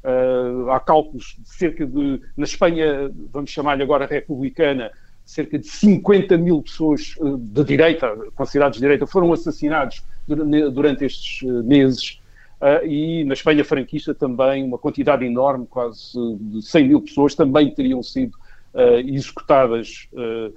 [0.04, 4.92] Uh, há cálculos de cerca de, na Espanha, vamos chamar-lhe agora republicana,
[5.24, 11.42] cerca de 50 mil pessoas uh, de direita, considerados de direita, foram assassinados durante estes
[11.64, 12.20] meses.
[12.61, 17.71] Uh, e na Espanha franquista também uma quantidade enorme, quase de 100 mil pessoas, também
[17.71, 18.35] teriam sido
[18.73, 20.09] uh, executadas.
[20.12, 20.53] Uh,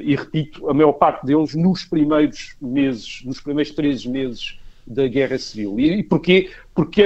[0.00, 5.38] e repito, a maior parte deles nos primeiros meses, nos primeiros 13 meses da Guerra
[5.38, 5.78] Civil.
[5.78, 6.50] E, e porquê?
[6.74, 7.02] Porque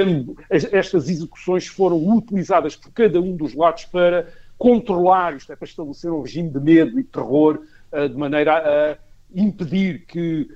[0.48, 6.10] estas execuções foram utilizadas por cada um dos lados para controlar, isto é, para estabelecer
[6.10, 7.60] um regime de medo e terror,
[7.92, 8.98] de maneira a
[9.34, 10.48] impedir que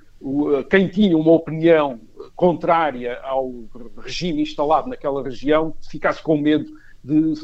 [0.70, 2.00] quem tinha uma opinião
[2.34, 3.52] contrária ao
[3.98, 6.72] regime instalado naquela região ficasse com medo
[7.04, 7.34] de,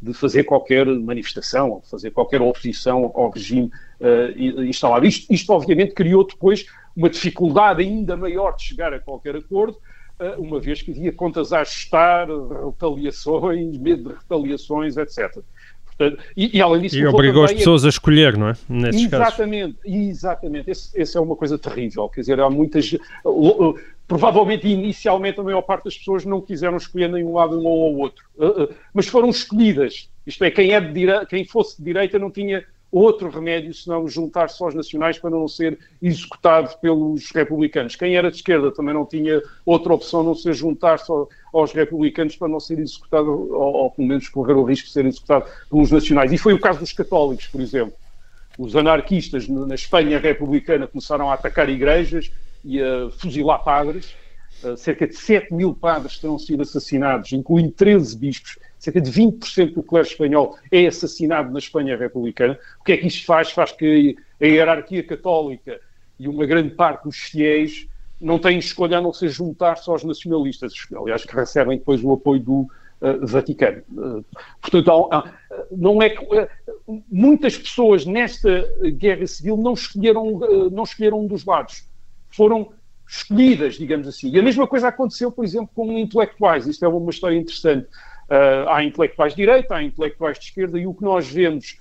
[0.00, 5.04] de, fazer qualquer manifestação, ou fazer qualquer oposição ao regime uh, instalado.
[5.04, 6.66] Isto, isto, obviamente, criou depois
[6.96, 9.76] uma dificuldade ainda maior de chegar a qualquer acordo,
[10.20, 12.28] uh, uma vez que havia contas a ajustar,
[12.64, 15.38] retaliações, medo de retaliações, etc.
[15.96, 17.88] Portanto, e, e, além disso, e obrigou as pessoas a...
[17.88, 18.54] a escolher, não é?
[18.68, 19.98] Nesses exatamente, casos.
[19.98, 20.70] exatamente.
[20.70, 22.08] Essa é uma coisa terrível.
[22.08, 22.96] Quer dizer, há muitas.
[24.08, 28.24] Provavelmente, inicialmente, a maior parte das pessoas não quiseram escolher nenhum lado um ou outro,
[28.36, 30.10] uh, uh, mas foram escolhidas.
[30.26, 31.24] Isto é, quem, é de dire...
[31.26, 35.78] quem fosse de direita não tinha outro remédio senão juntar-se aos nacionais para não ser
[36.00, 37.96] executado pelos republicanos.
[37.96, 41.10] Quem era de esquerda também não tinha outra opção não ser juntar-se
[41.52, 45.06] aos republicanos para não ser executado, ou, ou, pelo menos correr o risco de ser
[45.06, 46.30] executado pelos nacionais.
[46.30, 47.94] E foi o caso dos católicos, por exemplo.
[48.58, 52.30] Os anarquistas na Espanha republicana começaram a atacar igrejas
[52.62, 54.14] e a fuzilar padres.
[54.62, 59.74] Uh, cerca de 7 mil padres terão sido assassinados, incluindo 13 bispos cerca de 20%
[59.74, 62.58] do clero espanhol é assassinado na Espanha republicana.
[62.80, 63.52] O que é que isto faz?
[63.52, 65.80] Faz que a hierarquia católica
[66.18, 67.86] e uma grande parte dos fiéis
[68.20, 72.40] não têm escolha a não ser juntar-se aos nacionalistas, aliás, que recebem depois o apoio
[72.40, 72.68] do uh,
[73.22, 73.82] Vaticano.
[73.92, 74.24] Uh,
[74.60, 75.32] portanto, há, há,
[75.70, 80.40] não é que, uh, muitas pessoas nesta guerra civil não escolheram,
[80.72, 81.84] não escolheram um dos lados.
[82.30, 82.72] Foram
[83.08, 84.28] escolhidas, digamos assim.
[84.30, 86.66] E a mesma coisa aconteceu, por exemplo, com intelectuais.
[86.66, 87.86] Isto é uma história interessante.
[88.32, 91.78] Uh, há intelectuais de direita, há intelectuais de esquerda, e o que nós vemos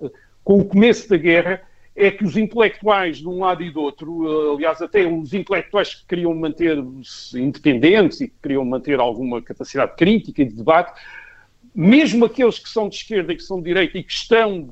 [0.00, 0.10] uh,
[0.42, 1.60] com o começo da guerra
[1.94, 5.96] é que os intelectuais de um lado e do outro, uh, aliás, até os intelectuais
[5.96, 10.98] que queriam manter-se independentes e que queriam manter alguma capacidade crítica e de debate,
[11.74, 14.70] mesmo aqueles que são de esquerda e que são de direita e que estão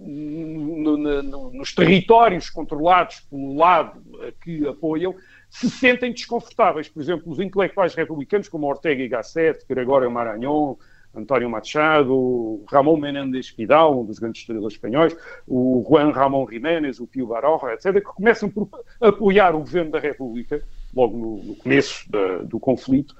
[0.00, 4.02] no, no, nos territórios controlados pelo lado
[4.42, 5.14] que apoiam,
[5.52, 6.88] se sentem desconfortáveis.
[6.88, 10.78] Por exemplo, os intelectuais republicanos como Ortega y Gasset, Gregório Maranhão,
[11.14, 15.14] António Machado, Ramon Menéndez Pidal, um dos grandes historiadores espanhóis,
[15.46, 18.66] o Juan Ramón Jiménez, o Pio Baroja, etc., que começam por
[18.98, 20.62] apoiar o governo da República,
[20.94, 23.14] logo no, no começo da, do conflito.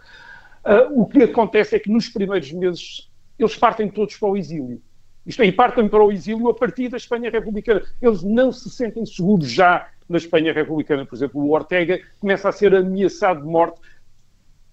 [0.65, 4.81] Uh, o que acontece é que nos primeiros meses eles partem todos para o exílio.
[5.27, 7.83] Isto é, partem para o exílio a partir da Espanha republicana.
[8.01, 11.07] Eles não se sentem seguros já na Espanha republicana.
[11.07, 13.81] Por exemplo, o Ortega começa a ser ameaçado de morte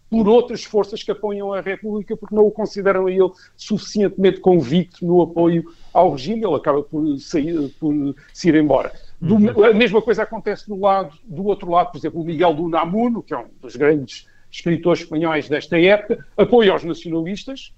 [0.09, 5.05] por outras forças que apoiam a República porque não o consideram a ele suficientemente convicto
[5.05, 5.63] no apoio
[5.93, 6.43] ao regime.
[6.43, 8.91] Ele acaba por, sair, por se ir embora.
[9.21, 9.65] Do, uhum.
[9.65, 11.91] a mesma coisa acontece do, lado, do outro lado.
[11.91, 16.25] Por exemplo, o Miguel do Unamuno, que é um dos grandes escritores espanhóis desta época,
[16.35, 17.73] apoia os nacionalistas,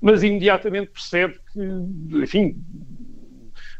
[0.00, 1.60] mas imediatamente percebe que,
[2.18, 2.56] enfim,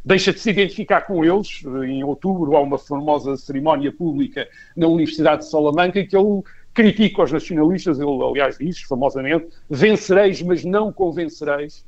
[0.05, 1.63] deixa de se identificar com eles.
[1.85, 6.43] Em outubro há uma famosa cerimónia pública na Universidade de Salamanca que ele
[6.75, 11.85] critica os nacionalistas, ele aliás diz famosamente, vencereis, mas não convencereis.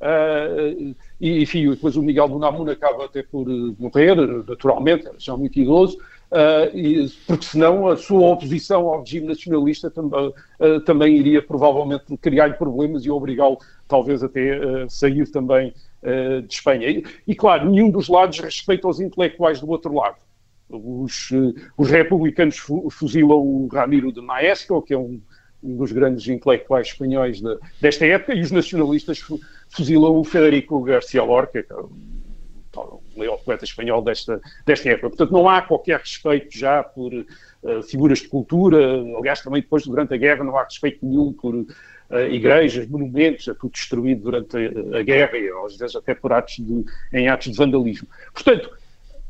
[0.00, 3.46] Uh, e enfim, depois o Miguel do Namuno acaba até por
[3.78, 5.98] morrer, naturalmente, já muito idoso,
[6.32, 12.16] Uh, e, porque senão a sua oposição ao regime nacionalista também, uh, também iria provavelmente
[12.16, 15.74] criar-lhe problemas e obrigá-lo talvez até a sair também
[16.46, 16.88] de Espanha.
[16.88, 20.16] E, e, claro, nenhum dos lados respeita os intelectuais do outro lado.
[20.68, 21.30] Os,
[21.76, 22.56] os republicanos
[22.90, 25.20] fuzilam o Ramiro de Maestro, que é um,
[25.62, 29.22] um dos grandes intelectuais espanhóis de, desta época, e os nacionalistas
[29.68, 35.10] fuzilam o Federico García Lorca, que é o maior poeta espanhol desta, desta época.
[35.10, 38.78] Portanto, não há qualquer respeito já por uh, figuras de cultura.
[39.18, 41.54] Aliás, também depois, durante a guerra, não há respeito nenhum por
[42.30, 46.56] igrejas, monumentos, é tudo destruído durante a, a, guerra e às vezes até por atos
[46.56, 48.08] de, em atos de vandalismo.
[48.32, 48.70] Portanto,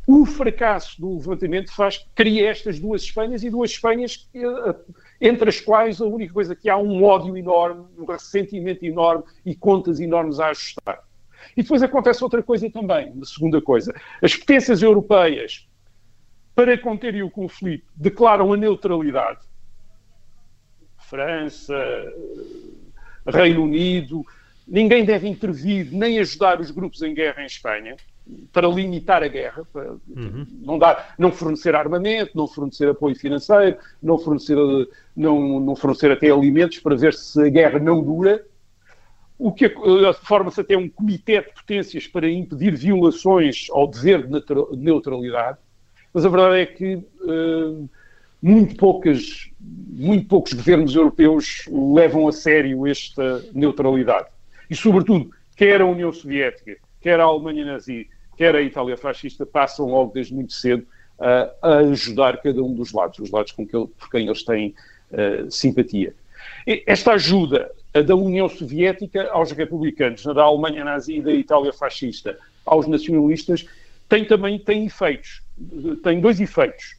[0.06, 4.74] o fracasso do levantamento faz cria estas duas Espanhas e duas Espanhas uh,
[5.20, 9.54] entre as quais a única coisa que há um ódio enorme, um ressentimento enorme e
[9.54, 11.04] contas enormes a ajustar.
[11.56, 13.94] E depois acontece outra coisa também, uma segunda coisa.
[14.20, 15.68] As potências europeias,
[16.54, 19.40] para conterem o conflito, declaram a neutralidade.
[20.98, 21.76] França,
[23.26, 24.24] Reino Unido,
[24.66, 27.96] ninguém deve intervir nem ajudar os grupos em guerra em Espanha
[28.52, 30.46] para limitar a guerra, para uhum.
[30.60, 34.56] não, dar, não fornecer armamento, não fornecer apoio financeiro, não fornecer,
[35.16, 38.44] não, não fornecer até alimentos para ver se a guerra não dura.
[39.38, 39.74] O que
[40.22, 44.40] forma-se até um comitê de potências para impedir violações ao dever de
[44.76, 45.58] neutralidade,
[46.14, 47.90] mas a verdade é que uh,
[48.42, 54.28] muito, poucas, muito poucos governos europeus levam a sério esta neutralidade.
[54.68, 59.86] E, sobretudo, quer a União Soviética, quer a Alemanha nazi, quer a Itália fascista, passam
[59.86, 60.84] logo desde muito cedo
[61.18, 64.74] uh, a ajudar cada um dos lados, os lados com que, por quem eles têm
[65.12, 66.14] uh, simpatia.
[66.66, 72.36] E esta ajuda da União Soviética aos republicanos, da Alemanha nazi e da Itália fascista
[72.64, 73.66] aos nacionalistas,
[74.08, 75.42] tem também tem efeitos.
[76.02, 76.96] Tem dois efeitos.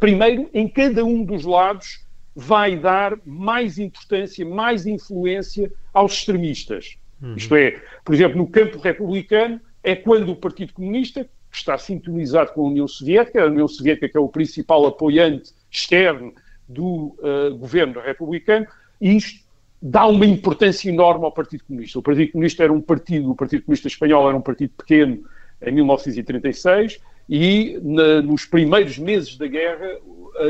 [0.00, 2.00] Primeiro, em cada um dos lados
[2.34, 6.96] vai dar mais importância, mais influência aos extremistas.
[7.20, 7.34] Uhum.
[7.34, 12.52] Isto é, por exemplo, no campo republicano, é quando o Partido Comunista, que está sintonizado
[12.52, 16.32] com a União Soviética, a União Soviética que é o principal apoiante externo
[16.68, 18.66] do uh, governo republicano,
[19.00, 19.40] e isto
[19.80, 21.98] dá uma importância enorme ao Partido Comunista.
[21.98, 25.24] O Partido Comunista era um partido, o Partido Comunista Espanhol era um partido pequeno
[25.62, 29.98] em 1936 e na, nos primeiros meses da guerra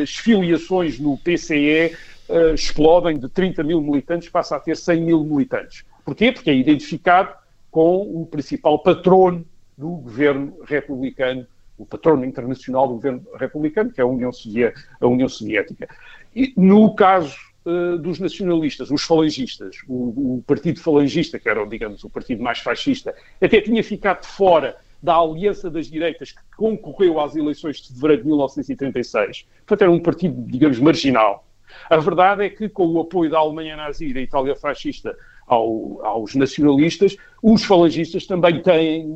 [0.03, 1.95] as filiações no PCE
[2.29, 5.85] uh, eh, explodem de 30 mil militantes, passa a ter 100 mil militantes.
[6.05, 6.31] Porquê?
[6.31, 7.35] Porque é identificado
[7.71, 9.47] com o principal patrono
[9.77, 11.47] do governo republicano,
[11.79, 14.89] o patrono internacional do governo republicano, que é a União, Soviética.
[15.01, 15.89] A União Soviética.
[16.35, 19.77] E no caso uh, dos nacionalistas, os falangistas.
[19.89, 24.77] O, o, partido falangista, que era, digamos, o partido mais fascista, até tinha ficado fora
[25.03, 29.47] da aliança das direitas que concorreu às eleições de fevereiro de 1936.
[29.67, 31.47] Portanto, era um partido, digamos, marginal.
[31.89, 36.05] A verdade é que, com o apoio da Alemanha nazi e da Itália fascista ao,
[36.05, 39.07] aos nacionalistas, os falangistas também têm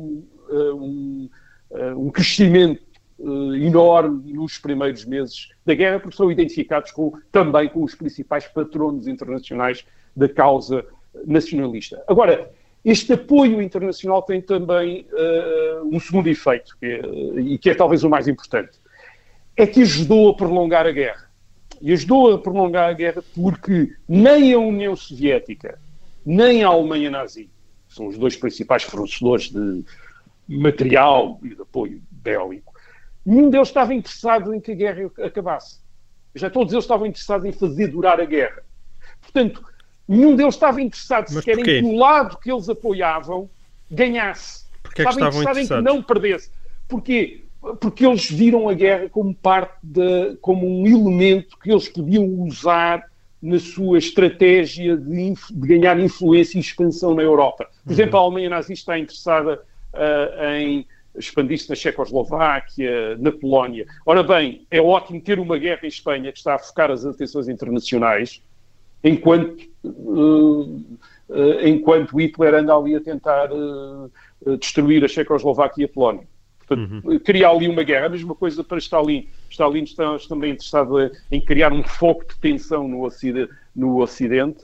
[0.49, 1.29] uh, um,
[1.71, 2.81] uh, um crescimento
[3.19, 8.47] uh, enorme nos primeiros meses da guerra, porque são identificados com, também com os principais
[8.47, 10.85] patronos internacionais da causa
[11.25, 12.03] nacionalista.
[12.07, 12.51] Agora,
[12.83, 18.03] este apoio internacional tem também uh, um segundo efeito, que é, e que é talvez
[18.03, 18.79] o mais importante,
[19.55, 21.31] é que ajudou a prolongar a guerra.
[21.81, 25.79] E ajudou a prolongar a guerra porque nem a União Soviética,
[26.25, 27.49] nem a Alemanha nazi,
[27.87, 29.83] são os dois principais fornecedores de
[30.47, 32.73] material e de apoio bélico,
[33.25, 35.79] nenhum deles estava interessado em que a guerra acabasse.
[36.35, 38.63] Já todos eles estavam interessados em fazer durar a guerra.
[39.21, 39.63] Portanto,
[40.07, 43.49] nenhum deles estava interessado sequer em que o lado que eles apoiavam
[43.89, 44.65] ganhasse.
[44.81, 46.51] Porquê estava interessado em que não perdesse.
[46.87, 47.43] Porquê?
[47.79, 53.03] Porque eles viram a guerra como parte de, como um elemento que eles podiam usar
[53.41, 57.65] na sua estratégia de, de ganhar influência e expansão na Europa.
[57.83, 57.93] Por uhum.
[57.93, 59.61] exemplo, a Alemanha nazista está interessada
[59.93, 60.85] uh, em
[61.15, 63.85] expandir-se na Checoslováquia, na Polónia.
[64.05, 67.47] Ora bem, é ótimo ter uma guerra em Espanha que está a focar as atenções
[67.47, 68.41] internacionais,
[69.03, 70.61] enquanto, uh,
[71.29, 73.49] uh, enquanto Hitler anda ali a tentar
[74.59, 76.27] destruir a Checoslováquia e a Polónia.
[76.59, 77.19] Portanto, uhum.
[77.19, 78.05] criar ali uma guerra.
[78.05, 79.27] A mesma coisa para Stalin.
[79.49, 83.51] Stalin está também interessado em criar um foco de tensão no Ocidente.
[83.75, 84.63] No Ocidente.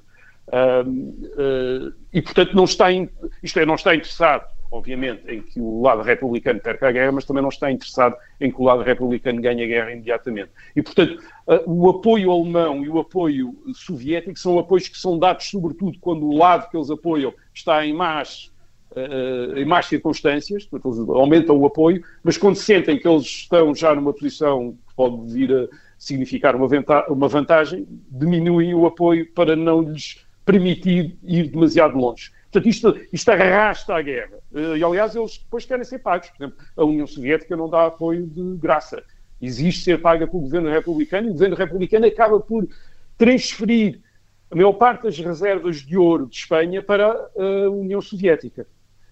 [0.50, 3.08] Uh, e, portanto, não está, in,
[3.44, 7.26] isto é, não está interessado, obviamente, em que o lado republicano perca a guerra, mas
[7.26, 10.52] também não está interessado em que o lado republicano ganhe a guerra imediatamente.
[10.76, 11.22] E, portanto,
[11.66, 16.38] o apoio alemão e o apoio soviético são apoios que são dados, sobretudo, quando o
[16.38, 18.52] lado que eles apoiam está em más
[18.92, 23.74] uh, em más circunstâncias, portanto, eles aumentam o apoio, mas quando sentem que eles estão
[23.74, 25.68] já numa posição que pode vir a
[25.98, 32.32] significar uma vantagem, diminuem o apoio para não lhes permitir ir demasiado longe.
[32.52, 34.40] Portanto, isto, isto arrasta a guerra.
[34.52, 36.30] Uh, e, aliás, eles depois querem ser pagos.
[36.30, 39.04] Por exemplo, a União Soviética não dá apoio de graça.
[39.42, 42.68] Existe ser paga pelo governo republicano e o governo republicano acaba por
[43.18, 44.00] transferir
[44.52, 48.66] a maior parte das reservas de ouro de Espanha para a União Soviética.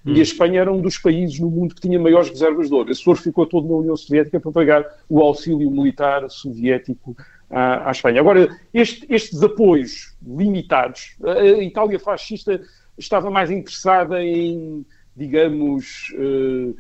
[0.04, 0.14] Hum.
[0.16, 2.92] E a Espanha era um dos países no mundo que tinha maiores reservas de ouro.
[2.92, 7.16] Esse ouro ficou todo na União Soviética para pagar o auxílio militar soviético
[7.50, 8.20] à, à Espanha.
[8.20, 12.60] Agora, este, estes apoios limitados, a Itália fascista
[12.98, 14.86] estava mais interessada em,
[15.16, 16.76] digamos, uh,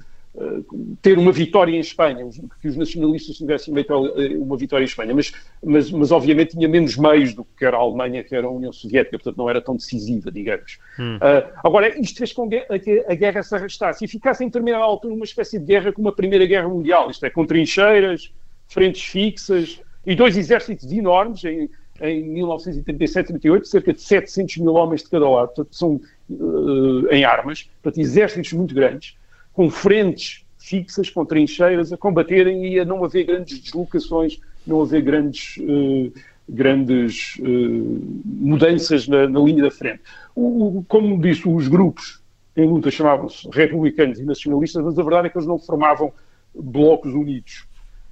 [1.01, 2.30] ter uma vitória em Espanha,
[2.61, 5.32] que os nacionalistas tivessem eh, uma vitória em Espanha, mas,
[5.63, 8.72] mas, mas obviamente tinha menos meios do que era a Alemanha, que era a União
[8.72, 10.78] Soviética, portanto não era tão decisiva, digamos.
[10.99, 11.18] Hum.
[11.18, 15.15] Uh, agora, isto fez com que a, guerra se arrastasse e ficasse em determinada altura
[15.15, 18.32] uma espécie de guerra como a Primeira Guerra Mundial, isto é, com trincheiras,
[18.68, 21.68] frentes fixas e dois exércitos enormes em,
[22.01, 27.69] em 1937-38, cerca de 700 mil homens de cada lado, portanto, são uh, em armas,
[27.81, 29.15] portanto, exércitos muito grandes
[29.53, 35.01] com frentes fixas, com trincheiras, a combaterem e a não haver grandes deslocações, não haver
[35.01, 36.13] grandes, uh,
[36.47, 40.01] grandes uh, mudanças na, na, linha da frente.
[40.35, 42.21] O, como disse, os grupos
[42.55, 46.11] em luta chamavam-se republicanos e nacionalistas, mas a verdade é que eles não formavam
[46.53, 47.66] blocos unidos.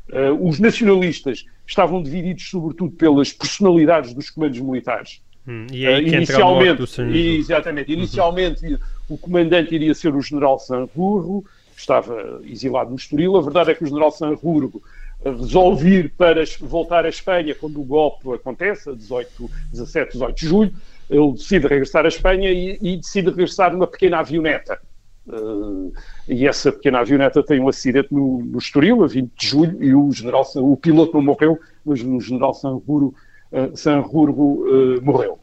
[0.09, 5.21] Uh, os nacionalistas estavam divididos sobretudo pelas personalidades dos comandos militares.
[5.47, 7.01] Hum, e aí uh, inicialmente,
[7.39, 8.79] exatamente, inicialmente uhum
[9.09, 11.43] o comandante iria ser o general Sanrurro,
[11.73, 13.37] que estava exilado no Estoril.
[13.37, 14.81] A verdade é que o general Sanrurro
[15.23, 20.47] resolve ir para voltar à Espanha quando o golpe acontece, a 18, 17, 18 de
[20.47, 20.73] julho.
[21.09, 24.79] Ele decide regressar à Espanha e, e decide regressar numa pequena avioneta.
[25.27, 25.91] Uh,
[26.27, 29.95] e essa pequena avioneta tem um acidente no, no Estoril, a 20 de julho, e
[29.95, 33.13] o, general, o piloto não morreu, mas o general Sanrurro,
[33.51, 35.39] uh, Sanrurro uh, morreu.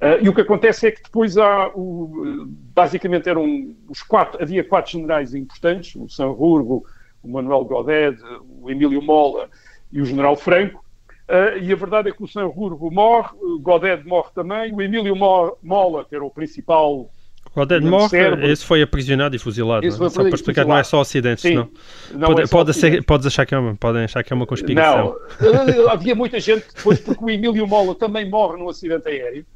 [0.00, 4.64] Uh, e o que acontece é que depois há, o, basicamente eram os quatro, havia
[4.64, 6.84] quatro generais importantes, o Sanrurgo,
[7.22, 8.18] o Manuel Godet,
[8.60, 9.48] o Emílio Mola
[9.90, 10.84] e o general Franco,
[11.28, 15.14] uh, e a verdade é que o Sanrurgo morre, o Godet morre também, o Emílio
[15.16, 17.10] Mola, que era o principal
[17.56, 18.18] Godet morre,
[18.52, 19.90] esse foi aprisionado e fuzilado.
[19.90, 21.70] Só para explicar, não é só acidentes, Sim, não.
[22.12, 24.46] não pode, é pode ser, podes achar que é uma, podem achar que é uma
[24.46, 25.16] conspiração.
[25.40, 29.46] Não, havia muita gente depois, porque o Emílio Mola também morre num acidente aéreo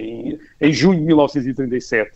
[0.00, 2.10] em, em, junho de 1937.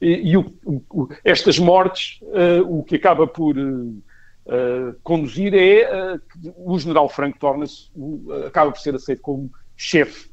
[0.00, 6.18] E, e o, o, estas mortes, uh, o que acaba por uh, conduzir é uh,
[6.18, 7.90] que o general Franco torna-se,
[8.44, 10.28] acaba por ser aceito como chefe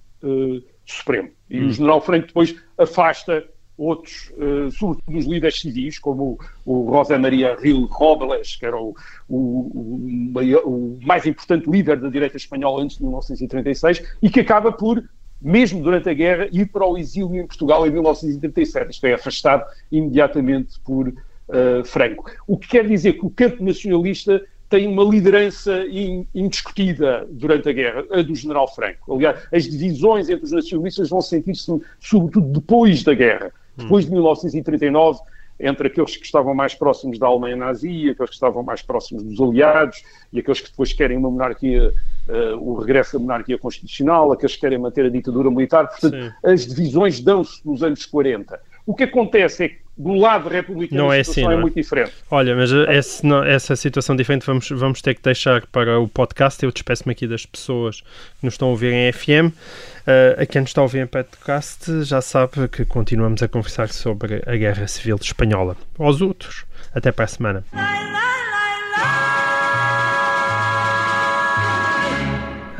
[0.84, 1.30] supremo.
[1.48, 1.68] E hum.
[1.68, 3.44] o general Franco depois afasta
[3.82, 8.78] outros, uh, sobretudo os líderes civis, como o, o Rosa Maria Rio Robles, que era
[8.78, 8.96] o,
[9.28, 10.30] o,
[10.66, 15.04] o, mais importante líder da direita espanhola antes de 1936, e que acaba por,
[15.42, 19.66] mesmo durante a guerra, ir para o exílio em Portugal em 1937, isto é, afastado
[19.92, 22.30] imediatamente por uh, Franco.
[22.48, 27.74] O que quer dizer que o campo nacionalista tem uma liderança in, indiscutida durante a
[27.74, 29.14] guerra, a do general Franco.
[29.14, 31.70] Aliás, as divisões entre os nacionalistas vão sentir-se
[32.00, 33.52] sobretudo depois da guerra.
[33.78, 35.20] Depois de 1939,
[35.60, 39.40] entre aqueles que estavam mais próximos da Alemanha nazi, aqueles que estavam mais próximos dos
[39.40, 40.04] aliados
[40.34, 41.94] e aqueles que depois querem uma monarquia,
[42.28, 45.88] uh, o regresso da monarquia constitucional, aqueles que querem manter a ditadura militar.
[45.88, 46.32] Portanto, Sim.
[46.44, 48.60] as divisões dão-se nos anos 40.
[48.86, 52.12] O que acontece é que do lado republicano não é assim, é, é, muito diferente.
[52.30, 56.64] Olha, mas esse, não, essa situação diferente vamos, vamos ter que deixar para o podcast.
[56.64, 59.54] Eu despeço-me aqui das pessoas que nos estão a ouvir em FM.
[60.02, 63.90] Uh, a quem nos está a ouvir em podcast já sabe que continuamos a conversar
[63.90, 65.78] sobre a Guerra Civil Espanhola.
[66.00, 67.64] Aos outros, até para a semana.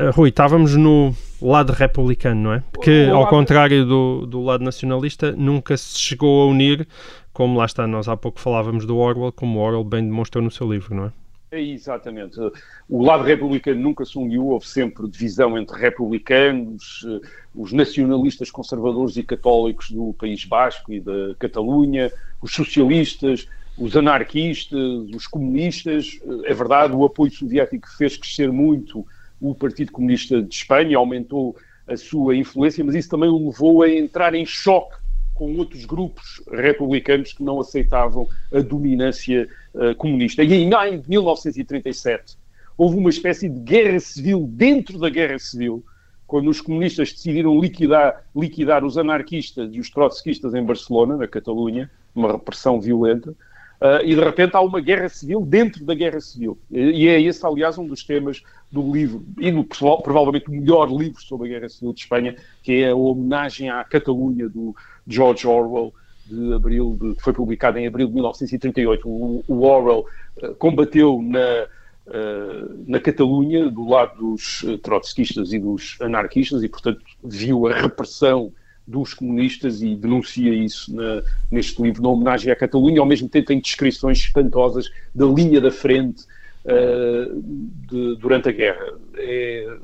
[0.00, 1.14] Uh, Rui, estávamos no
[1.48, 2.62] lado republicano, não é?
[2.72, 6.86] Porque, ao contrário do, do lado nacionalista, nunca se chegou a unir,
[7.32, 10.50] como lá está, nós há pouco falávamos do Orwell, como o Orwell bem demonstrou no
[10.50, 11.12] seu livro, não é?
[11.52, 12.40] É exatamente.
[12.88, 19.18] O lado republicano nunca se uniu, houve sempre divisão entre republicanos, eh, os nacionalistas conservadores
[19.18, 24.80] e católicos do País Basco e da Catalunha, os socialistas, os anarquistas,
[25.14, 26.18] os comunistas.
[26.24, 29.06] Eh, é verdade, o apoio soviético fez crescer muito
[29.42, 33.90] o Partido Comunista de Espanha, aumentou a sua influência, mas isso também o levou a
[33.90, 34.96] entrar em choque
[35.34, 40.44] com outros grupos republicanos que não aceitavam a dominância uh, comunista.
[40.44, 40.70] E em
[41.08, 42.36] 1937
[42.76, 45.84] houve uma espécie de guerra civil dentro da guerra civil,
[46.26, 51.90] quando os comunistas decidiram liquidar, liquidar os anarquistas e os trotskistas em Barcelona, na Catalunha,
[52.14, 53.34] uma repressão violenta.
[53.82, 56.56] Uh, e de repente há uma guerra civil dentro da guerra civil.
[56.70, 61.20] E é esse, aliás, um dos temas do livro, e do, provavelmente o melhor livro
[61.20, 64.72] sobre a guerra civil de Espanha, que é a homenagem à Catalunha do
[65.04, 65.92] George Orwell,
[66.26, 69.08] de abril, de, que foi publicado em abril de 1938.
[69.08, 70.06] O, o Orwell
[70.40, 71.66] uh, combateu na,
[72.06, 78.52] uh, na Catalunha, do lado dos trotskistas e dos anarquistas, e, portanto, viu a repressão
[78.86, 83.46] dos comunistas e denuncia isso na, neste livro, na homenagem à Catalunha, ao mesmo tempo
[83.46, 86.24] tem descrições espantosas da linha da frente
[86.64, 87.42] uh,
[87.88, 88.98] de, durante a guerra.
[89.16, 89.76] É,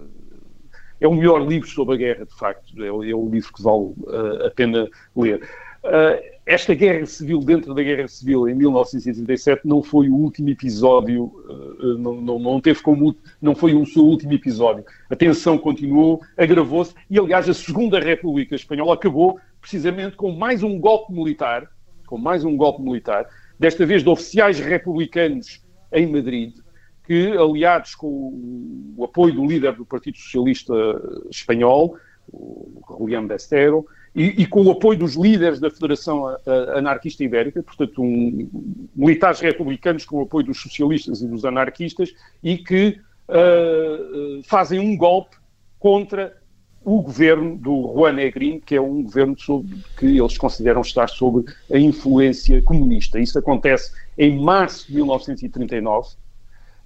[1.01, 3.95] é o melhor livro sobre a guerra, de facto, é, é o livro que vale
[4.01, 5.49] uh, a pena ler.
[5.89, 11.25] Uh, esta guerra civil, dentro da guerra civil, em 1937, não foi o último episódio,
[11.25, 14.85] uh, não, não, não, teve como, não foi o seu último episódio.
[15.11, 20.79] A tensão continuou, agravou-se, e aliás a Segunda República Espanhola acabou precisamente com mais um
[20.79, 21.71] golpe militar,
[22.07, 23.27] com mais um golpe militar,
[23.59, 25.63] desta vez de oficiais republicanos
[25.93, 26.55] em Madrid,
[27.05, 30.75] que, aliados com o apoio do líder do Partido Socialista
[31.31, 31.97] Espanhol,
[32.33, 36.37] o Julián Bestero, e, e, com o apoio dos líderes da Federação
[36.75, 38.49] Anarquista Ibérica, portanto, um,
[38.95, 42.99] militares republicanos com o apoio dos socialistas e dos anarquistas, e que
[43.29, 45.37] uh, fazem um golpe
[45.79, 46.37] contra
[46.85, 51.45] o governo do Juan Negrin, que é um governo sobre, que eles consideram estar sob
[51.71, 53.21] a influência comunista.
[53.21, 56.17] Isso acontece em março de 1939.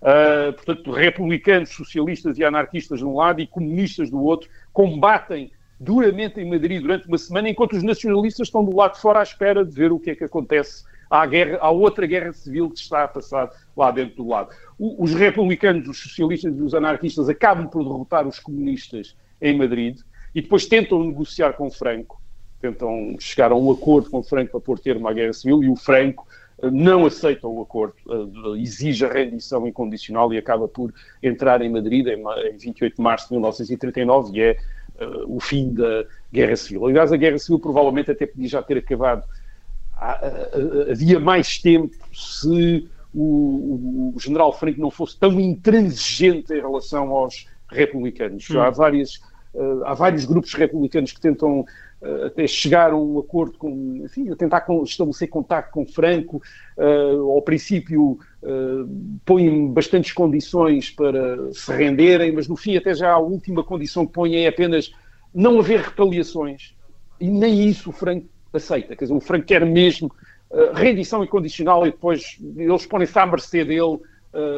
[0.02, 5.52] Uh, portanto, republicanos, socialistas e anarquistas de um lado e comunistas do outro combatem
[5.82, 9.22] duramente em Madrid durante uma semana, enquanto os nacionalistas estão do lado de fora à
[9.22, 12.78] espera de ver o que é que acontece à, guerra, à outra guerra civil que
[12.78, 14.50] está a passar lá dentro do lado.
[14.78, 19.98] O, os republicanos, os socialistas e os anarquistas acabam por derrotar os comunistas em Madrid
[20.34, 22.22] e depois tentam negociar com Franco,
[22.60, 25.74] tentam chegar a um acordo com Franco para pôr termo à guerra civil e o
[25.74, 26.26] Franco
[26.62, 31.68] eh, não aceita o acordo, eh, exige a rendição incondicional e acaba por entrar em
[31.68, 32.22] Madrid em
[32.56, 34.56] 28 de março de 1939 e é
[35.26, 36.86] o fim da Guerra Civil.
[36.86, 39.24] Aliás, a Guerra Civil provavelmente até podia já ter acabado.
[40.90, 47.46] Havia mais tempo se o, o, general Franco não fosse tão intransigente em relação aos
[47.70, 48.48] republicanos.
[48.50, 48.60] Hum.
[48.60, 49.16] Há, várias,
[49.54, 54.30] uh, há vários grupos republicanos que tentam uh, até chegar a um acordo com, enfim,
[54.30, 56.42] a tentar com, estabelecer contato com Franco.
[56.76, 58.18] Uh, ao princípio
[59.24, 64.12] põem bastantes condições para se renderem, mas no fim até já a última condição que
[64.12, 64.92] põem é apenas
[65.34, 66.74] não haver retaliações.
[67.20, 68.96] E nem isso o Franco aceita.
[68.96, 70.10] Quer dizer, o Franco quer mesmo
[70.74, 73.98] rendição incondicional e depois eles põem-se à mercê dele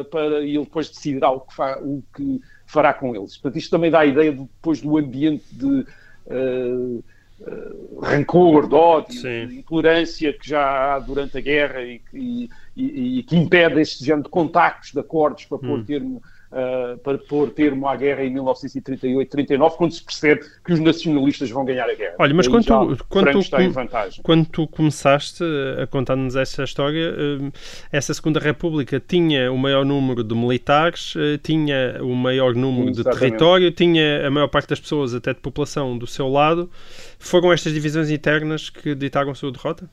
[0.09, 3.37] para e ele depois decidirá o que, fa, o que fará com eles.
[3.37, 7.03] Portanto, isto também dá a ideia de, depois do ambiente de uh,
[7.41, 9.47] uh, rancor, de ódio, Sim.
[9.47, 14.03] de intolerância que já há durante a guerra e, e, e, e, que impede este
[14.03, 15.83] género de contactos, de acordos para pôr hum.
[15.85, 16.21] termo
[16.55, 21.65] uh, para pôr termo à guerra em 1938-39, quando se percebe que os nacionalistas vão
[21.65, 22.15] ganhar a guerra.
[22.17, 25.43] Olha, mas quando tu, quando, tu, quando tu começaste
[25.81, 27.51] a contar-nos essa história, uh,
[27.91, 33.71] essa Segunda República tinha o maior número de militares, tinha o maior número de território,
[33.71, 36.69] tinha a maior parte das pessoas, até de população, do seu lado.
[37.19, 39.89] Foram estas divisões internas que ditaram a sua derrota?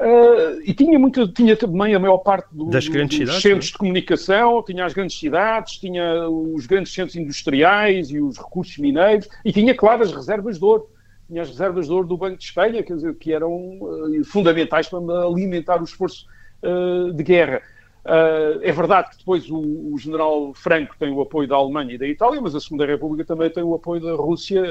[0.00, 3.66] Uh, e tinha, muito, tinha também a maior parte do, das grandes dos cidades, centros
[3.66, 3.72] não?
[3.72, 9.28] de comunicação, tinha as grandes cidades, tinha os grandes centros industriais e os recursos mineiros,
[9.44, 10.88] e tinha, claro, as reservas de ouro.
[11.28, 14.88] Tinha as reservas de ouro do Banco de Espanha, quer dizer, que eram uh, fundamentais
[14.88, 16.26] para alimentar o esforço
[16.62, 17.62] uh, de guerra.
[18.04, 21.98] Uh, é verdade que depois o, o, general Franco tem o apoio da Alemanha e
[21.98, 24.62] da Itália, mas a Segunda República também tem o apoio da Rússia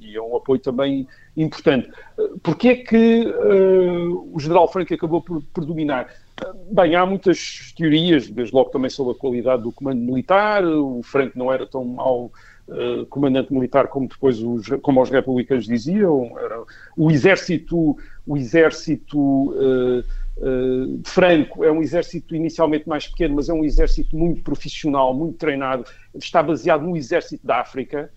[0.00, 1.06] e é um apoio também
[1.36, 1.90] importante.
[2.16, 6.06] Uh, Porquê é que uh, o general Franco acabou por, por dominar?
[6.70, 11.36] Bem, há muitas teorias, desde logo também sobre a qualidade do comando militar, o Franco
[11.36, 12.30] não era tão mau
[12.68, 16.62] Uh, comandante militar como depois os, como os republicanos diziam era,
[16.98, 20.04] o exército o exército uh,
[20.38, 25.36] uh, Franco é um exército inicialmente mais pequeno mas é um exército muito profissional muito
[25.36, 25.84] treinado.
[26.14, 28.10] Está baseado no exército da África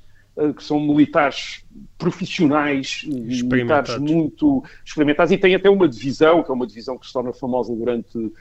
[0.55, 1.65] que são militares
[1.97, 5.29] profissionais militares muito experimentados.
[5.33, 8.31] E tem até uma divisão que é uma divisão que se torna famosa durante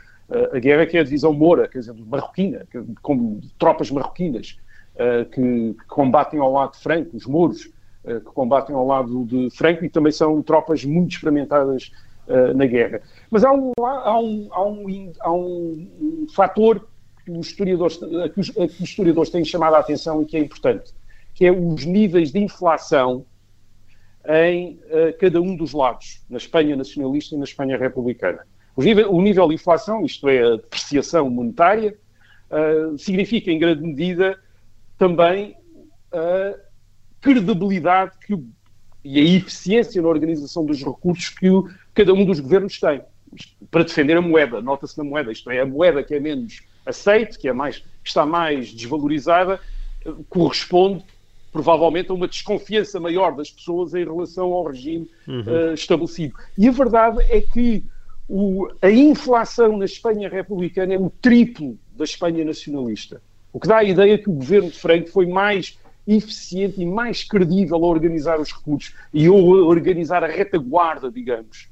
[0.53, 2.65] a guerra que é a divisão Moura quer dizer marroquina
[3.03, 4.57] com tropas marroquinas
[5.01, 7.65] Uh, que, que, combatem ao lado de Franco, os mouros,
[8.05, 11.91] uh, que combatem ao lado de Franco e também são tropas muito experimentadas
[12.31, 13.03] uh, na guerra.
[13.31, 16.89] Mas há um, há um, há um, há um, fator
[17.25, 20.41] que os, historiadores, que, os, que os historiadores têm chamado a atenção e que é
[20.41, 20.95] importante,
[21.35, 23.27] que é os níveis de inflação
[24.27, 24.79] em
[25.19, 28.47] cada um dos lados, na Espanha nacionalista e na Espanha republicana.
[28.77, 31.97] O nível, o nível de inflação, isto é, a depreciação monetária,
[32.99, 34.39] significa em grande medida
[34.99, 35.57] também
[36.13, 36.55] a
[37.21, 38.47] credibilidade que o,
[39.05, 43.01] e a eficiência na organização dos recursos que o, cada um dos governos tem
[43.71, 44.61] para defender a moeda.
[44.61, 48.09] Nota-se na moeda, isto é, a moeda que é menos aceite, que, é mais, que
[48.09, 49.61] está mais desvalorizada,
[50.29, 51.05] corresponde
[51.53, 55.41] provavelmente a uma desconfiança maior das pessoas em relação ao regime uhum.
[55.41, 56.35] uh, estabelecido.
[56.57, 57.85] E a verdade é que
[58.29, 63.21] o, a inflação na Espanha republicana é o triplo da Espanha nacionalista.
[63.53, 65.77] O que dá a ideia que o governo de Franco foi mais
[66.17, 71.69] eficiente e mais credível a organizar os recursos e a organizar a retaguarda, digamos.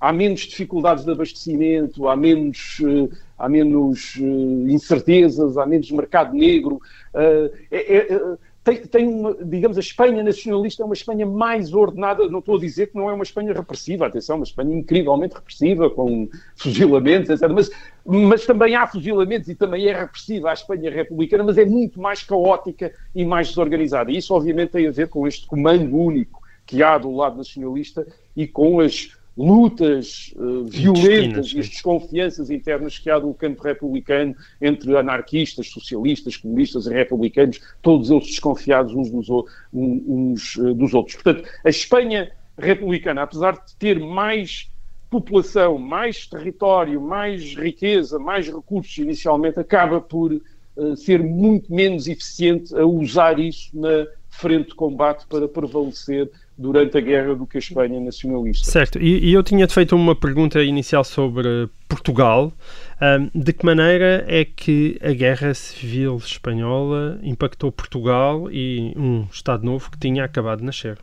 [0.00, 6.34] Há menos dificuldades de abastecimento, há menos, uh, há menos uh, incertezas, há menos mercado
[6.34, 6.80] negro.
[7.14, 12.28] Uh, é, é, tem, tem uma, digamos, a Espanha nacionalista é uma Espanha mais ordenada,
[12.28, 15.90] não estou a dizer que não é uma Espanha repressiva, atenção, uma Espanha incrivelmente repressiva,
[15.90, 17.50] com fuzilamentos, etc.
[17.52, 17.70] Mas,
[18.06, 22.22] mas também há fuzilamentos e também é repressiva a Espanha republicana, mas é muito mais
[22.22, 24.12] caótica e mais desorganizada.
[24.12, 28.06] E isso, obviamente, tem a ver com este comando único que há do lado nacionalista
[28.36, 34.34] e com as lutas uh, violentas e as desconfianças internas que há do campo republicano
[34.60, 39.28] entre anarquistas, socialistas, comunistas e republicanos, todos eles desconfiados uns dos,
[39.72, 41.16] uns, uh, dos outros.
[41.16, 44.70] Portanto, a Espanha republicana, apesar de ter mais
[45.08, 52.74] população, mais território, mais riqueza, mais recursos inicialmente, acaba por uh, ser muito menos eficiente
[52.74, 57.60] a usar isso na frente de combate para prevalecer durante a guerra do que a
[57.60, 58.70] Espanha nacionalista.
[58.70, 62.52] Certo, e, e eu tinha-te feito uma pergunta inicial sobre Portugal.
[63.00, 69.64] Um, de que maneira é que a guerra civil espanhola impactou Portugal e um Estado
[69.64, 70.98] novo que tinha acabado de nascer?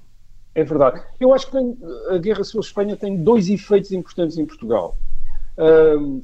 [0.55, 1.01] É verdade.
[1.19, 1.57] Eu acho que
[2.09, 4.97] a guerra civil espanhola tem dois efeitos importantes em Portugal.
[5.57, 6.21] Um,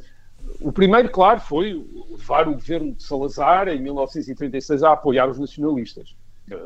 [0.62, 6.16] o primeiro, claro, foi levar o governo de Salazar, em 1936, a apoiar os nacionalistas.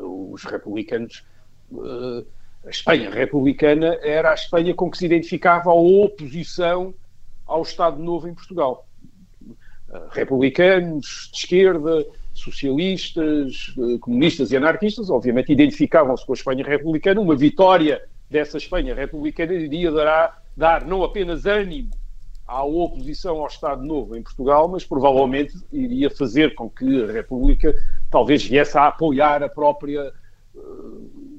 [0.02, 1.24] Os republicanos.
[1.72, 2.24] Uh,
[2.64, 6.94] a Espanha republicana era a Espanha com que se identificava a oposição
[7.46, 8.86] ao Estado Novo em Portugal.
[10.10, 17.20] Republicanos de esquerda, socialistas, comunistas e anarquistas, obviamente identificavam-se com a Espanha republicana.
[17.20, 21.90] Uma vitória dessa Espanha republicana iria dar, dar não apenas ânimo
[22.46, 27.74] à oposição ao Estado Novo em Portugal, mas provavelmente iria fazer com que a República
[28.10, 30.12] talvez viesse a apoiar a própria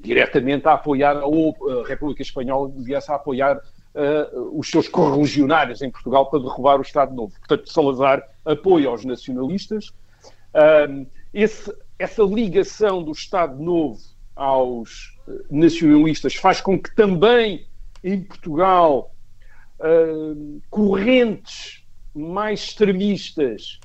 [0.02, 5.90] diretamente a apoiar a, a República Espanhola, viesse a apoiar uh, os seus correligionários em
[5.90, 7.32] Portugal para derrubar o Estado Novo.
[7.38, 9.92] Portanto, Salazar apoia os nacionalistas.
[11.32, 13.98] Esse, essa ligação do Estado Novo
[14.36, 15.18] aos
[15.50, 17.66] nacionalistas faz com que também
[18.02, 19.14] em Portugal
[19.78, 21.84] uh, correntes
[22.14, 23.80] mais extremistas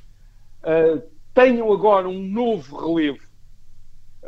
[0.64, 1.02] uh,
[1.34, 3.27] tenham agora um novo relevo.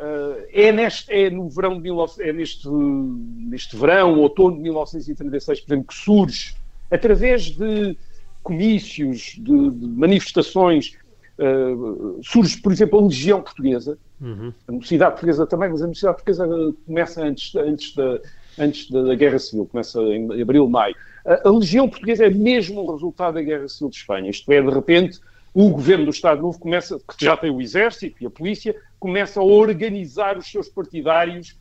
[0.00, 5.60] Uh, é, neste, é no verão de 19, é neste, neste verão, outono de 1936,
[5.60, 6.54] por exemplo, que surge,
[6.90, 7.98] através de
[8.42, 10.96] comícios, de, de manifestações,
[11.38, 14.54] uh, surge, por exemplo, a Legião Portuguesa, uhum.
[14.66, 18.20] a Mocidade Portuguesa também, mas a Mocidade Portuguesa começa antes, antes, da,
[18.58, 20.96] antes da Guerra Civil, começa em abril, maio.
[21.26, 24.62] A, a Legião Portuguesa é mesmo o resultado da Guerra Civil de Espanha, isto é,
[24.62, 25.20] de repente,
[25.52, 29.40] o governo do Estado Novo começa, que já tem o exército e a polícia, começa
[29.40, 31.58] a organizar os seus partidários,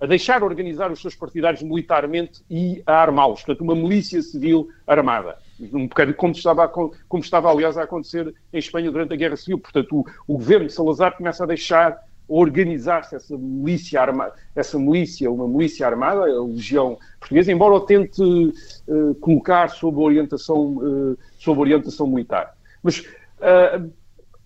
[0.00, 3.42] a deixar organizar os seus partidários militarmente e a armá-los.
[3.42, 5.38] Portanto, uma milícia civil armada.
[5.72, 9.58] Um bocado como estava, como estava, aliás, a acontecer em Espanha durante a Guerra Civil.
[9.58, 15.30] Portanto, o, o governo de Salazar começa a deixar organizar-se essa milícia armada, essa milícia,
[15.30, 21.60] uma milícia armada, a Legião Portuguesa, embora o tente uh, colocar sob orientação, uh, sob
[21.60, 22.54] orientação militar.
[22.82, 23.02] Mas
[23.38, 23.92] Uh,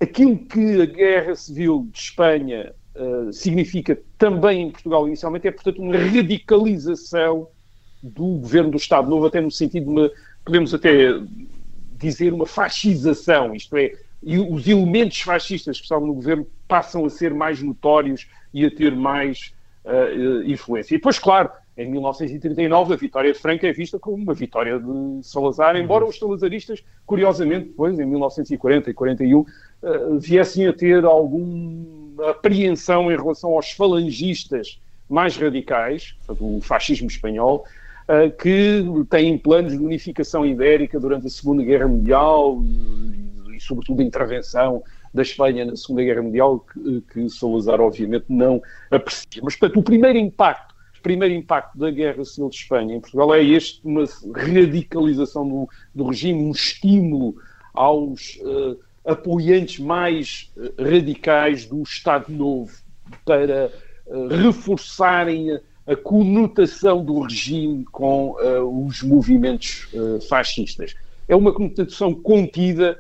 [0.01, 5.81] aquilo que a Guerra Civil de Espanha uh, significa também em Portugal inicialmente é, portanto,
[5.81, 7.49] uma radicalização
[8.03, 10.11] do governo do Estado Novo, até no sentido de uma,
[10.45, 11.09] podemos até
[11.99, 17.35] dizer, uma fascização, isto é, os elementos fascistas que estavam no governo passam a ser
[17.35, 19.53] mais notórios e a ter mais
[19.85, 20.95] uh, influência.
[20.95, 25.27] E depois, claro, em 1939, a vitória de Franco é vista como uma vitória de
[25.27, 29.47] Salazar, embora os salazaristas, curiosamente, depois, em 1940 e 41, uh,
[29.83, 37.09] eh, viessem a ter alguma apreensão em relação aos falangistas mais radicais, portanto, o fascismo
[37.09, 37.65] espanhol,
[38.05, 44.03] uh, que têm planos de unificação ibérica durante a Segunda Guerra Mundial e, e sobretudo,
[44.03, 44.83] intervenção
[45.15, 49.41] da Espanha na Segunda Guerra Mundial, que, que Salazar, obviamente, não aprecia.
[49.43, 50.72] Mas, portanto, o primeiro impacto
[51.03, 56.05] primeiro impacto da Guerra Civil de Espanha em Portugal é este, uma radicalização do, do
[56.05, 57.35] regime, um estímulo
[57.75, 62.73] aos uh, apoiantes mais uh, radicais do Estado Novo
[63.25, 63.73] para
[64.07, 68.37] uh, reforçarem a, a, conotação do regime com
[68.87, 69.89] os movimentos
[70.29, 70.95] fascistas.
[71.27, 72.97] É uma conotação contida,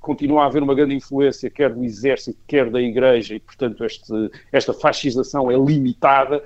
[0.00, 4.12] continua a haver uma grande influência quer do exército, quer da igreja, e portanto este,
[4.52, 6.42] esta fascização é limitada,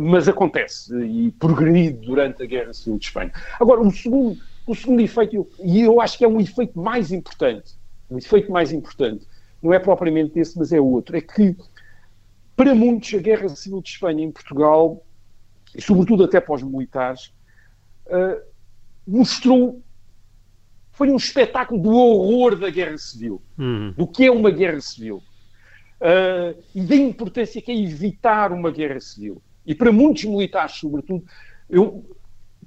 [0.00, 3.32] mas acontece e progredido durante a Guerra Civil de Espanha.
[3.60, 7.74] Agora, o segundo, o segundo efeito, e eu acho que é um efeito mais importante,
[8.10, 9.26] um efeito mais importante,
[9.62, 11.56] não é propriamente esse, mas é outro, é que
[12.56, 15.04] para muitos a Guerra Civil de Espanha em Portugal,
[15.74, 17.32] e sobretudo até para os militares,
[18.06, 18.40] uh,
[19.06, 19.82] mostrou
[20.96, 23.92] foi um espetáculo do horror da guerra civil, uhum.
[23.94, 25.22] do que é uma guerra civil
[26.00, 31.24] uh, e da importância que é evitar uma guerra civil e para muitos militares, sobretudo,
[31.68, 32.04] eu,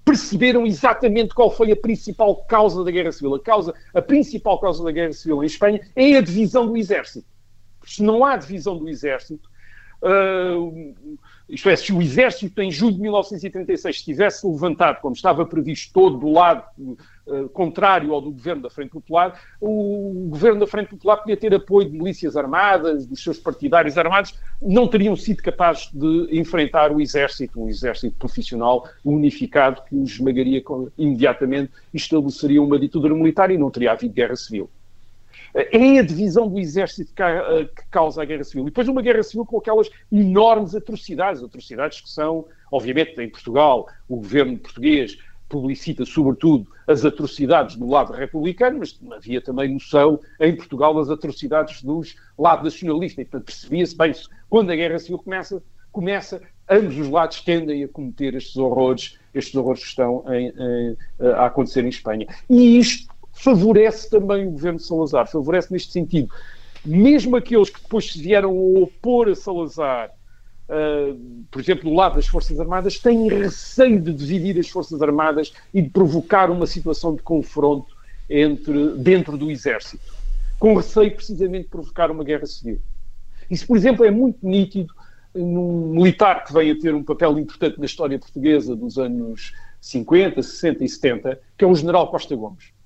[0.04, 3.36] perceberam exatamente qual foi a principal causa da Guerra Civil.
[3.36, 7.28] A, causa, a principal causa da Guerra Civil em Espanha é a divisão do exército.
[7.86, 9.50] Se não há divisão do exército,
[10.02, 11.16] uh,
[11.48, 16.18] isto é, se o exército em julho de 1936 estivesse levantado, como estava previsto, todo
[16.18, 16.64] do lado
[17.30, 21.54] uh, contrário ao do governo da Frente Popular, o governo da Frente Popular podia ter
[21.54, 27.02] apoio de milícias armadas, dos seus partidários armados, não teriam sido capazes de enfrentar o
[27.02, 30.64] exército, um exército profissional unificado que os esmagaria
[30.98, 34.70] imediatamente estabeleceria uma ditadura militar e não teria havido guerra civil.
[35.54, 38.64] É a divisão do exército eh, que causa a guerra civil.
[38.64, 43.88] E depois uma guerra civil com aquelas enormes atrocidades, atrocidades que são, obviamente, em Portugal,
[44.08, 45.18] o governo português
[45.50, 51.82] publicita sobretudo as atrocidades do lado republicano, mas havia também noção em Portugal das atrocidades
[51.82, 53.22] dos lado nacionalista.
[53.22, 54.14] E, portanto, percebia-se bem,
[54.50, 59.56] quando a guerra civil começa, começa, ambos os lados tendem a cometer estes horrores, estes
[59.56, 60.98] horrores que estão em, em,
[61.34, 62.28] a acontecer em Espanha.
[62.50, 66.30] E isto favorece também o governo de Salazar, favorece neste sentido.
[66.86, 70.12] Mesmo aqueles que depois se vieram a opor a Salazar,
[70.70, 75.52] uh, por exemplo, do lado das Forças Armadas, têm receio de dividir as Forças Armadas
[75.74, 77.98] e de provocar uma situação de confronto
[78.30, 80.14] entre, dentro do Exército,
[80.60, 82.80] com receio precisamente de provocar uma guerra civil.
[83.50, 84.94] Isso, por exemplo, é muito nítido
[85.34, 90.42] num militar que vem a ter um papel importante na história portuguesa dos anos 50,
[90.42, 92.79] 60 e 70, que é o general Costa Gomes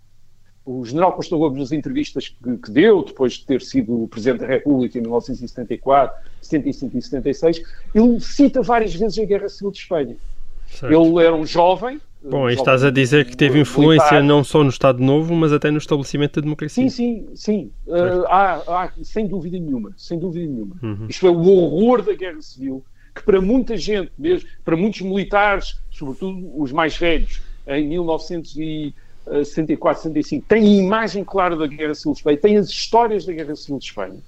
[0.66, 4.48] o general Costa Gomes, nas entrevistas que, que, deu, depois de ter sido Presidente da
[4.48, 7.62] República em 1974, 75 e 76,
[7.94, 10.16] ele cita várias vezes a Guerra Civil de Espanha.
[10.68, 10.94] Certo.
[10.94, 12.00] Ele era um jovem.
[12.24, 14.24] Bom, um estás a dizer que teve influência militar.
[14.24, 16.90] não só no Estado Novo, mas até no estabelecimento da democracia.
[16.90, 17.72] Sim, sim, sim.
[17.86, 20.78] Uh, há, há, sem dúvida nenhuma, sem dúvida nenhuma.
[20.82, 21.08] Uhum.
[21.10, 22.84] Isto é o horror da Guerra Civil,
[23.14, 28.96] que para muita gente, mesmo para muitos militares, sobretudo os mais velhos, em 1900 e
[29.26, 33.34] 64, 65 tem a imagem clara da Guerra Civil de Espanha, tem as histórias da
[33.34, 34.20] Guerra Civil de Espanha,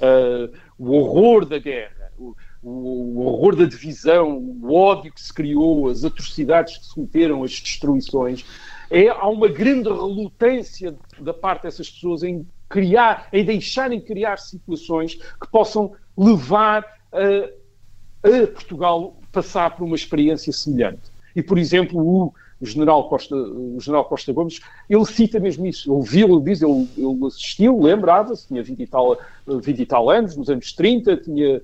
[0.00, 5.88] uh, o horror da guerra, o, o, horror da divisão, o ódio que se criou,
[5.88, 8.44] as atrocidades que se cometeram, as destruições,
[8.90, 15.14] é, há uma grande relutância da parte dessas pessoas em criar, em deixarem criar situações
[15.14, 21.10] que possam levar a, a Portugal passar por uma experiência semelhante.
[21.34, 26.00] E, por exemplo, o, o general Costa, o general Costa Gomes, ele cita mesmo isso.
[26.00, 30.36] Viu, ele diz, ele, ele assistiu, lembrava-se, tinha 20 e, tal, 20 e tal anos,
[30.36, 31.60] nos anos 30, tinha,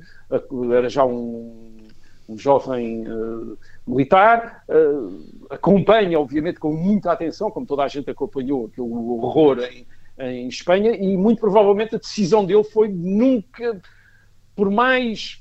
[0.76, 1.78] era já um,
[2.28, 8.66] um jovem uh, militar, uh, acompanha, obviamente, com muita atenção, como toda a gente acompanhou
[8.66, 9.86] aquele horror em,
[10.18, 13.80] em Espanha, e muito provavelmente a decisão dele foi nunca,
[14.56, 15.40] por mais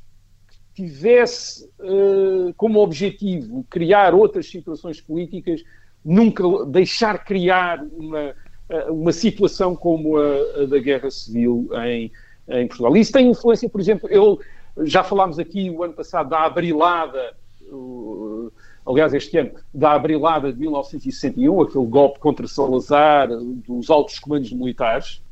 [0.77, 5.63] tivesse uh, como objetivo criar outras situações políticas,
[6.05, 8.35] nunca deixar criar uma,
[8.69, 12.11] uh, uma situação como a, a, da guerra civil em,
[12.47, 12.95] em Portugal.
[12.95, 14.39] Isso tem influência, por exemplo, eu
[14.83, 17.35] já falámos aqui o ano passado da abrilada,
[17.71, 18.51] uh,
[18.85, 25.23] aliás, este ano, da abrilada de 1961, aquele golpe contra Salazar, dos altos comandos militares,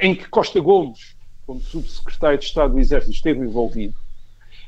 [0.00, 3.94] em que Costa Gomes, como subsecretário de Estado do Exército, esteve envolvido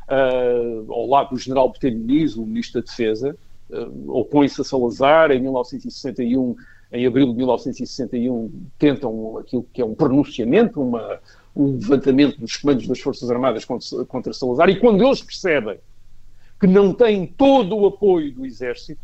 [0.09, 3.36] uh, ao lado do general Botelho Muniz, o ministro da Defesa,
[3.70, 6.57] uh, opõe-se a Salazar em 1961,
[6.92, 11.18] em abril de 1961, tentam aquilo que é um pronunciamento, uma,
[11.57, 15.78] um levantamento dos comandos das Forças Armadas contra, contra Salazar, e quando eles percebem
[16.61, 19.03] que não têm todo o apoio do Exército,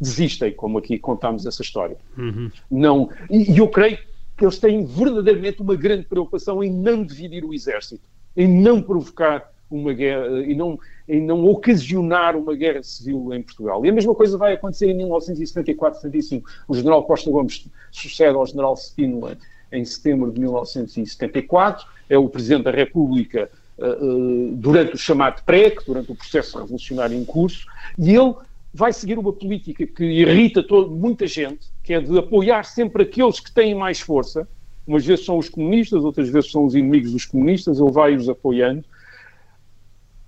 [0.00, 1.96] desistem, como aqui contámos essa história.
[2.16, 2.50] Uhum.
[2.70, 3.98] Não, e, e eu creio
[4.36, 8.02] que eles têm verdadeiramente uma grande preocupação em não dividir o Exército,
[8.36, 13.84] em não provocar uma guerra e não, e não ocasionar uma guerra civil em Portugal.
[13.84, 16.42] E a mesma coisa vai acontecer em 1974-75.
[16.68, 19.36] O general Costa Gomes sucede ao general Spínola
[19.72, 25.84] em setembro de 1974, é o Presidente da República uh, uh, durante o chamado PREC,
[25.84, 27.66] durante o processo revolucionário em curso,
[27.98, 28.34] e ele
[28.72, 33.40] vai seguir uma política que irrita todo, muita gente, que é de apoiar sempre aqueles
[33.40, 34.46] que têm mais força,
[34.86, 38.84] umas vezes são os comunistas, outras vezes são os inimigos dos comunistas, ele vai-os apoiando,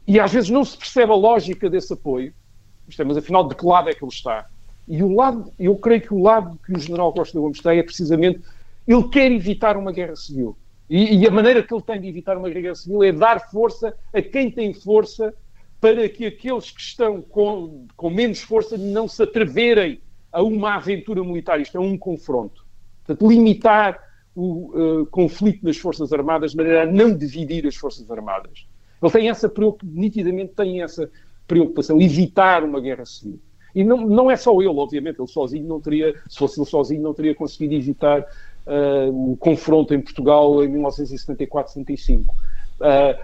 [0.07, 2.33] e às vezes não se percebe a lógica desse apoio,
[2.99, 4.47] é, mas afinal de que lado é que ele está?
[4.87, 7.83] E o lado, eu creio que o lado que o general Costa Gomes tem é
[7.83, 8.41] precisamente
[8.87, 10.57] ele quer evitar uma guerra civil.
[10.89, 13.93] E, e, a maneira que ele tem de evitar uma guerra civil é dar força
[14.13, 15.35] a quem tem força
[15.81, 20.01] para que aqueles que estão com, com menos força não se atreverem
[20.31, 22.65] a uma aventura militar, isto é um confronto.
[23.05, 24.01] Portanto, limitar
[24.35, 28.67] o uh, conflito nas Forças Armadas de maneira a não dividir as Forças Armadas.
[29.03, 31.11] Ele tem essa nitidamente tem essa
[31.47, 33.39] preocupação, evitar uma guerra civil.
[33.75, 37.03] E não, não é só ele, obviamente, ele sozinho não teria, se fosse ele sozinho,
[37.03, 42.21] não teria conseguido evitar uh, o confronto em Portugal em 1974-75.
[42.21, 42.27] Uh,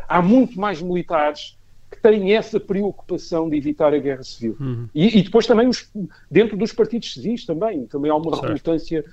[0.06, 1.56] há muito mais militares
[1.90, 4.56] que têm essa preocupação de evitar a guerra civil.
[4.60, 4.88] Uhum.
[4.94, 5.90] E, e, depois também os,
[6.30, 9.04] dentro dos partidos civis também, também há uma relutância.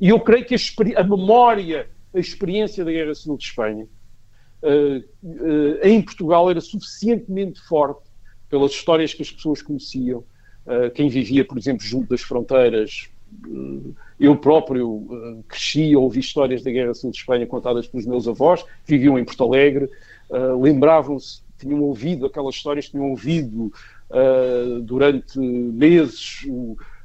[0.00, 3.88] E eu creio que a, a memória, a experiência da guerra civil de Espanha,
[5.82, 8.02] em Portugal era suficientemente forte
[8.48, 10.24] pelas histórias que as pessoas conheciam.
[10.66, 13.08] Uh, quem vivia, por exemplo, junto das fronteiras,
[14.18, 19.18] eu próprio cresci, ouvi histórias da Guerra Civil de Espanha contadas pelos meus avós, viviam
[19.18, 19.88] em Porto Alegre,
[20.60, 23.72] lembravam-se, tinham ouvido aquelas histórias, tinham ouvido
[24.82, 26.44] durante meses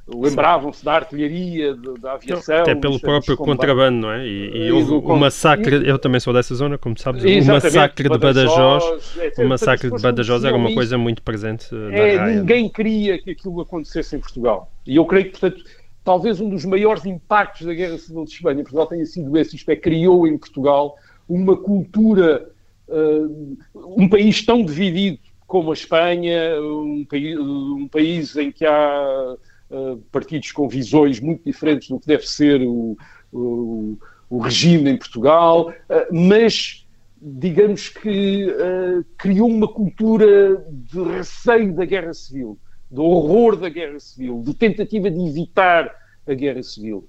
[0.08, 2.60] lembravam-se da artilharia, da aviação.
[2.62, 4.26] Até pelo próprio contrabando, não é?
[4.26, 8.18] E, e houve o massacre, eu também sou dessa zona, como sabes, o massacre de
[8.18, 12.40] Badajoz, o massacre de Badajoz era uma coisa muito presente na é, raia.
[12.40, 14.70] Ninguém queria que aquilo acontecesse em Portugal.
[14.86, 15.64] E eu creio que, portanto,
[16.04, 19.56] talvez um dos maiores impactos da Guerra Civil de Espanha em Portugal tenha sido esse,
[19.56, 20.96] isto é, criou em Portugal
[21.28, 22.48] uma cultura,
[22.86, 29.36] uh, um país tão dividido como a Espanha, um, país, um país em que há
[29.70, 32.96] uh, partidos com visões muito diferentes do que deve ser o,
[33.32, 33.98] o,
[34.28, 36.86] o regime em Portugal, uh, mas
[37.20, 42.58] digamos que uh, criou uma cultura de receio da guerra civil,
[42.90, 45.94] do horror da guerra civil, de tentativa de evitar
[46.26, 47.08] a guerra civil,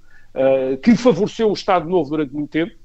[0.83, 2.75] que favoreceu o Estado Novo durante muito tempo,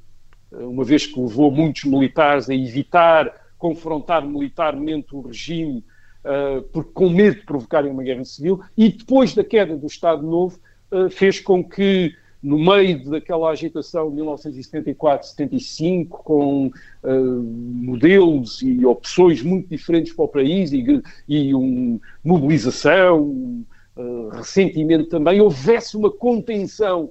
[0.51, 5.85] uma vez que levou muitos militares a evitar confrontar militarmente o regime
[6.25, 10.23] uh, porque com medo de provocarem uma guerra civil, e depois da queda do Estado
[10.23, 10.59] Novo,
[10.91, 16.73] uh, fez com que, no meio daquela agitação de 1974-75, com uh,
[17.13, 23.65] modelos e opções muito diferentes para o país e, e um, mobilização,
[23.97, 27.11] uh, ressentimento também, houvesse uma contenção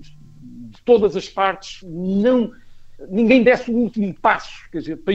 [0.00, 2.52] de todas as partes, não,
[3.08, 5.14] ninguém desse o último passo, quer dizer, para,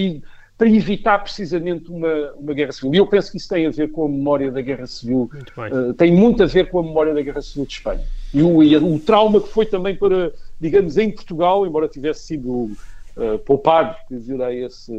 [0.61, 2.93] para evitar precisamente uma, uma guerra civil.
[2.93, 5.51] E eu penso que isso tem a ver com a memória da guerra civil, muito
[5.59, 8.03] uh, tem muito a ver com a memória da guerra civil de Espanha.
[8.31, 12.51] E o, e o trauma que foi também para, digamos, em Portugal, embora tivesse sido
[12.51, 14.91] uh, poupado, quer dizer, a esse,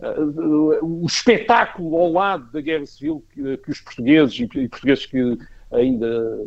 [0.00, 5.06] uh, o espetáculo ao lado da guerra civil que, que os portugueses e, e portugueses
[5.06, 5.38] que
[5.70, 6.44] ainda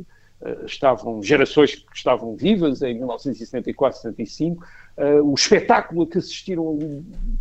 [0.66, 4.64] estavam, gerações que estavam vivas em 1974, 75,
[4.98, 6.78] uh, o espetáculo a que assistiram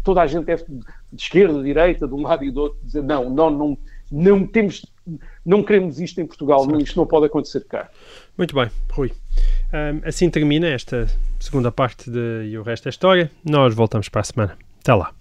[0.02, 0.46] toda a gente
[1.16, 3.78] de esquerda, de direita, de um lado e do outro, dizer não, não, não,
[4.10, 4.86] não temos,
[5.44, 7.90] não queremos isto em Portugal, não, isto não pode acontecer cá.
[8.36, 9.12] Muito bem, Rui.
[9.72, 11.06] Um, assim termina esta
[11.40, 13.30] segunda parte de E o Resto da História.
[13.44, 14.58] Nós voltamos para a semana.
[14.80, 15.12] Até lá.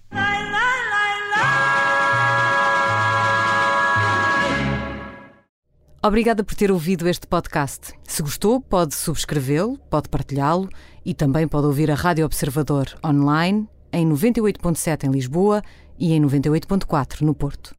[6.06, 7.94] Obrigada por ter ouvido este podcast.
[8.04, 10.70] Se gostou, pode subscrevê-lo, pode partilhá-lo
[11.04, 15.64] e também pode ouvir a Rádio Observador online em 98.7 em Lisboa
[15.98, 17.74] e em 98.4 no Porto.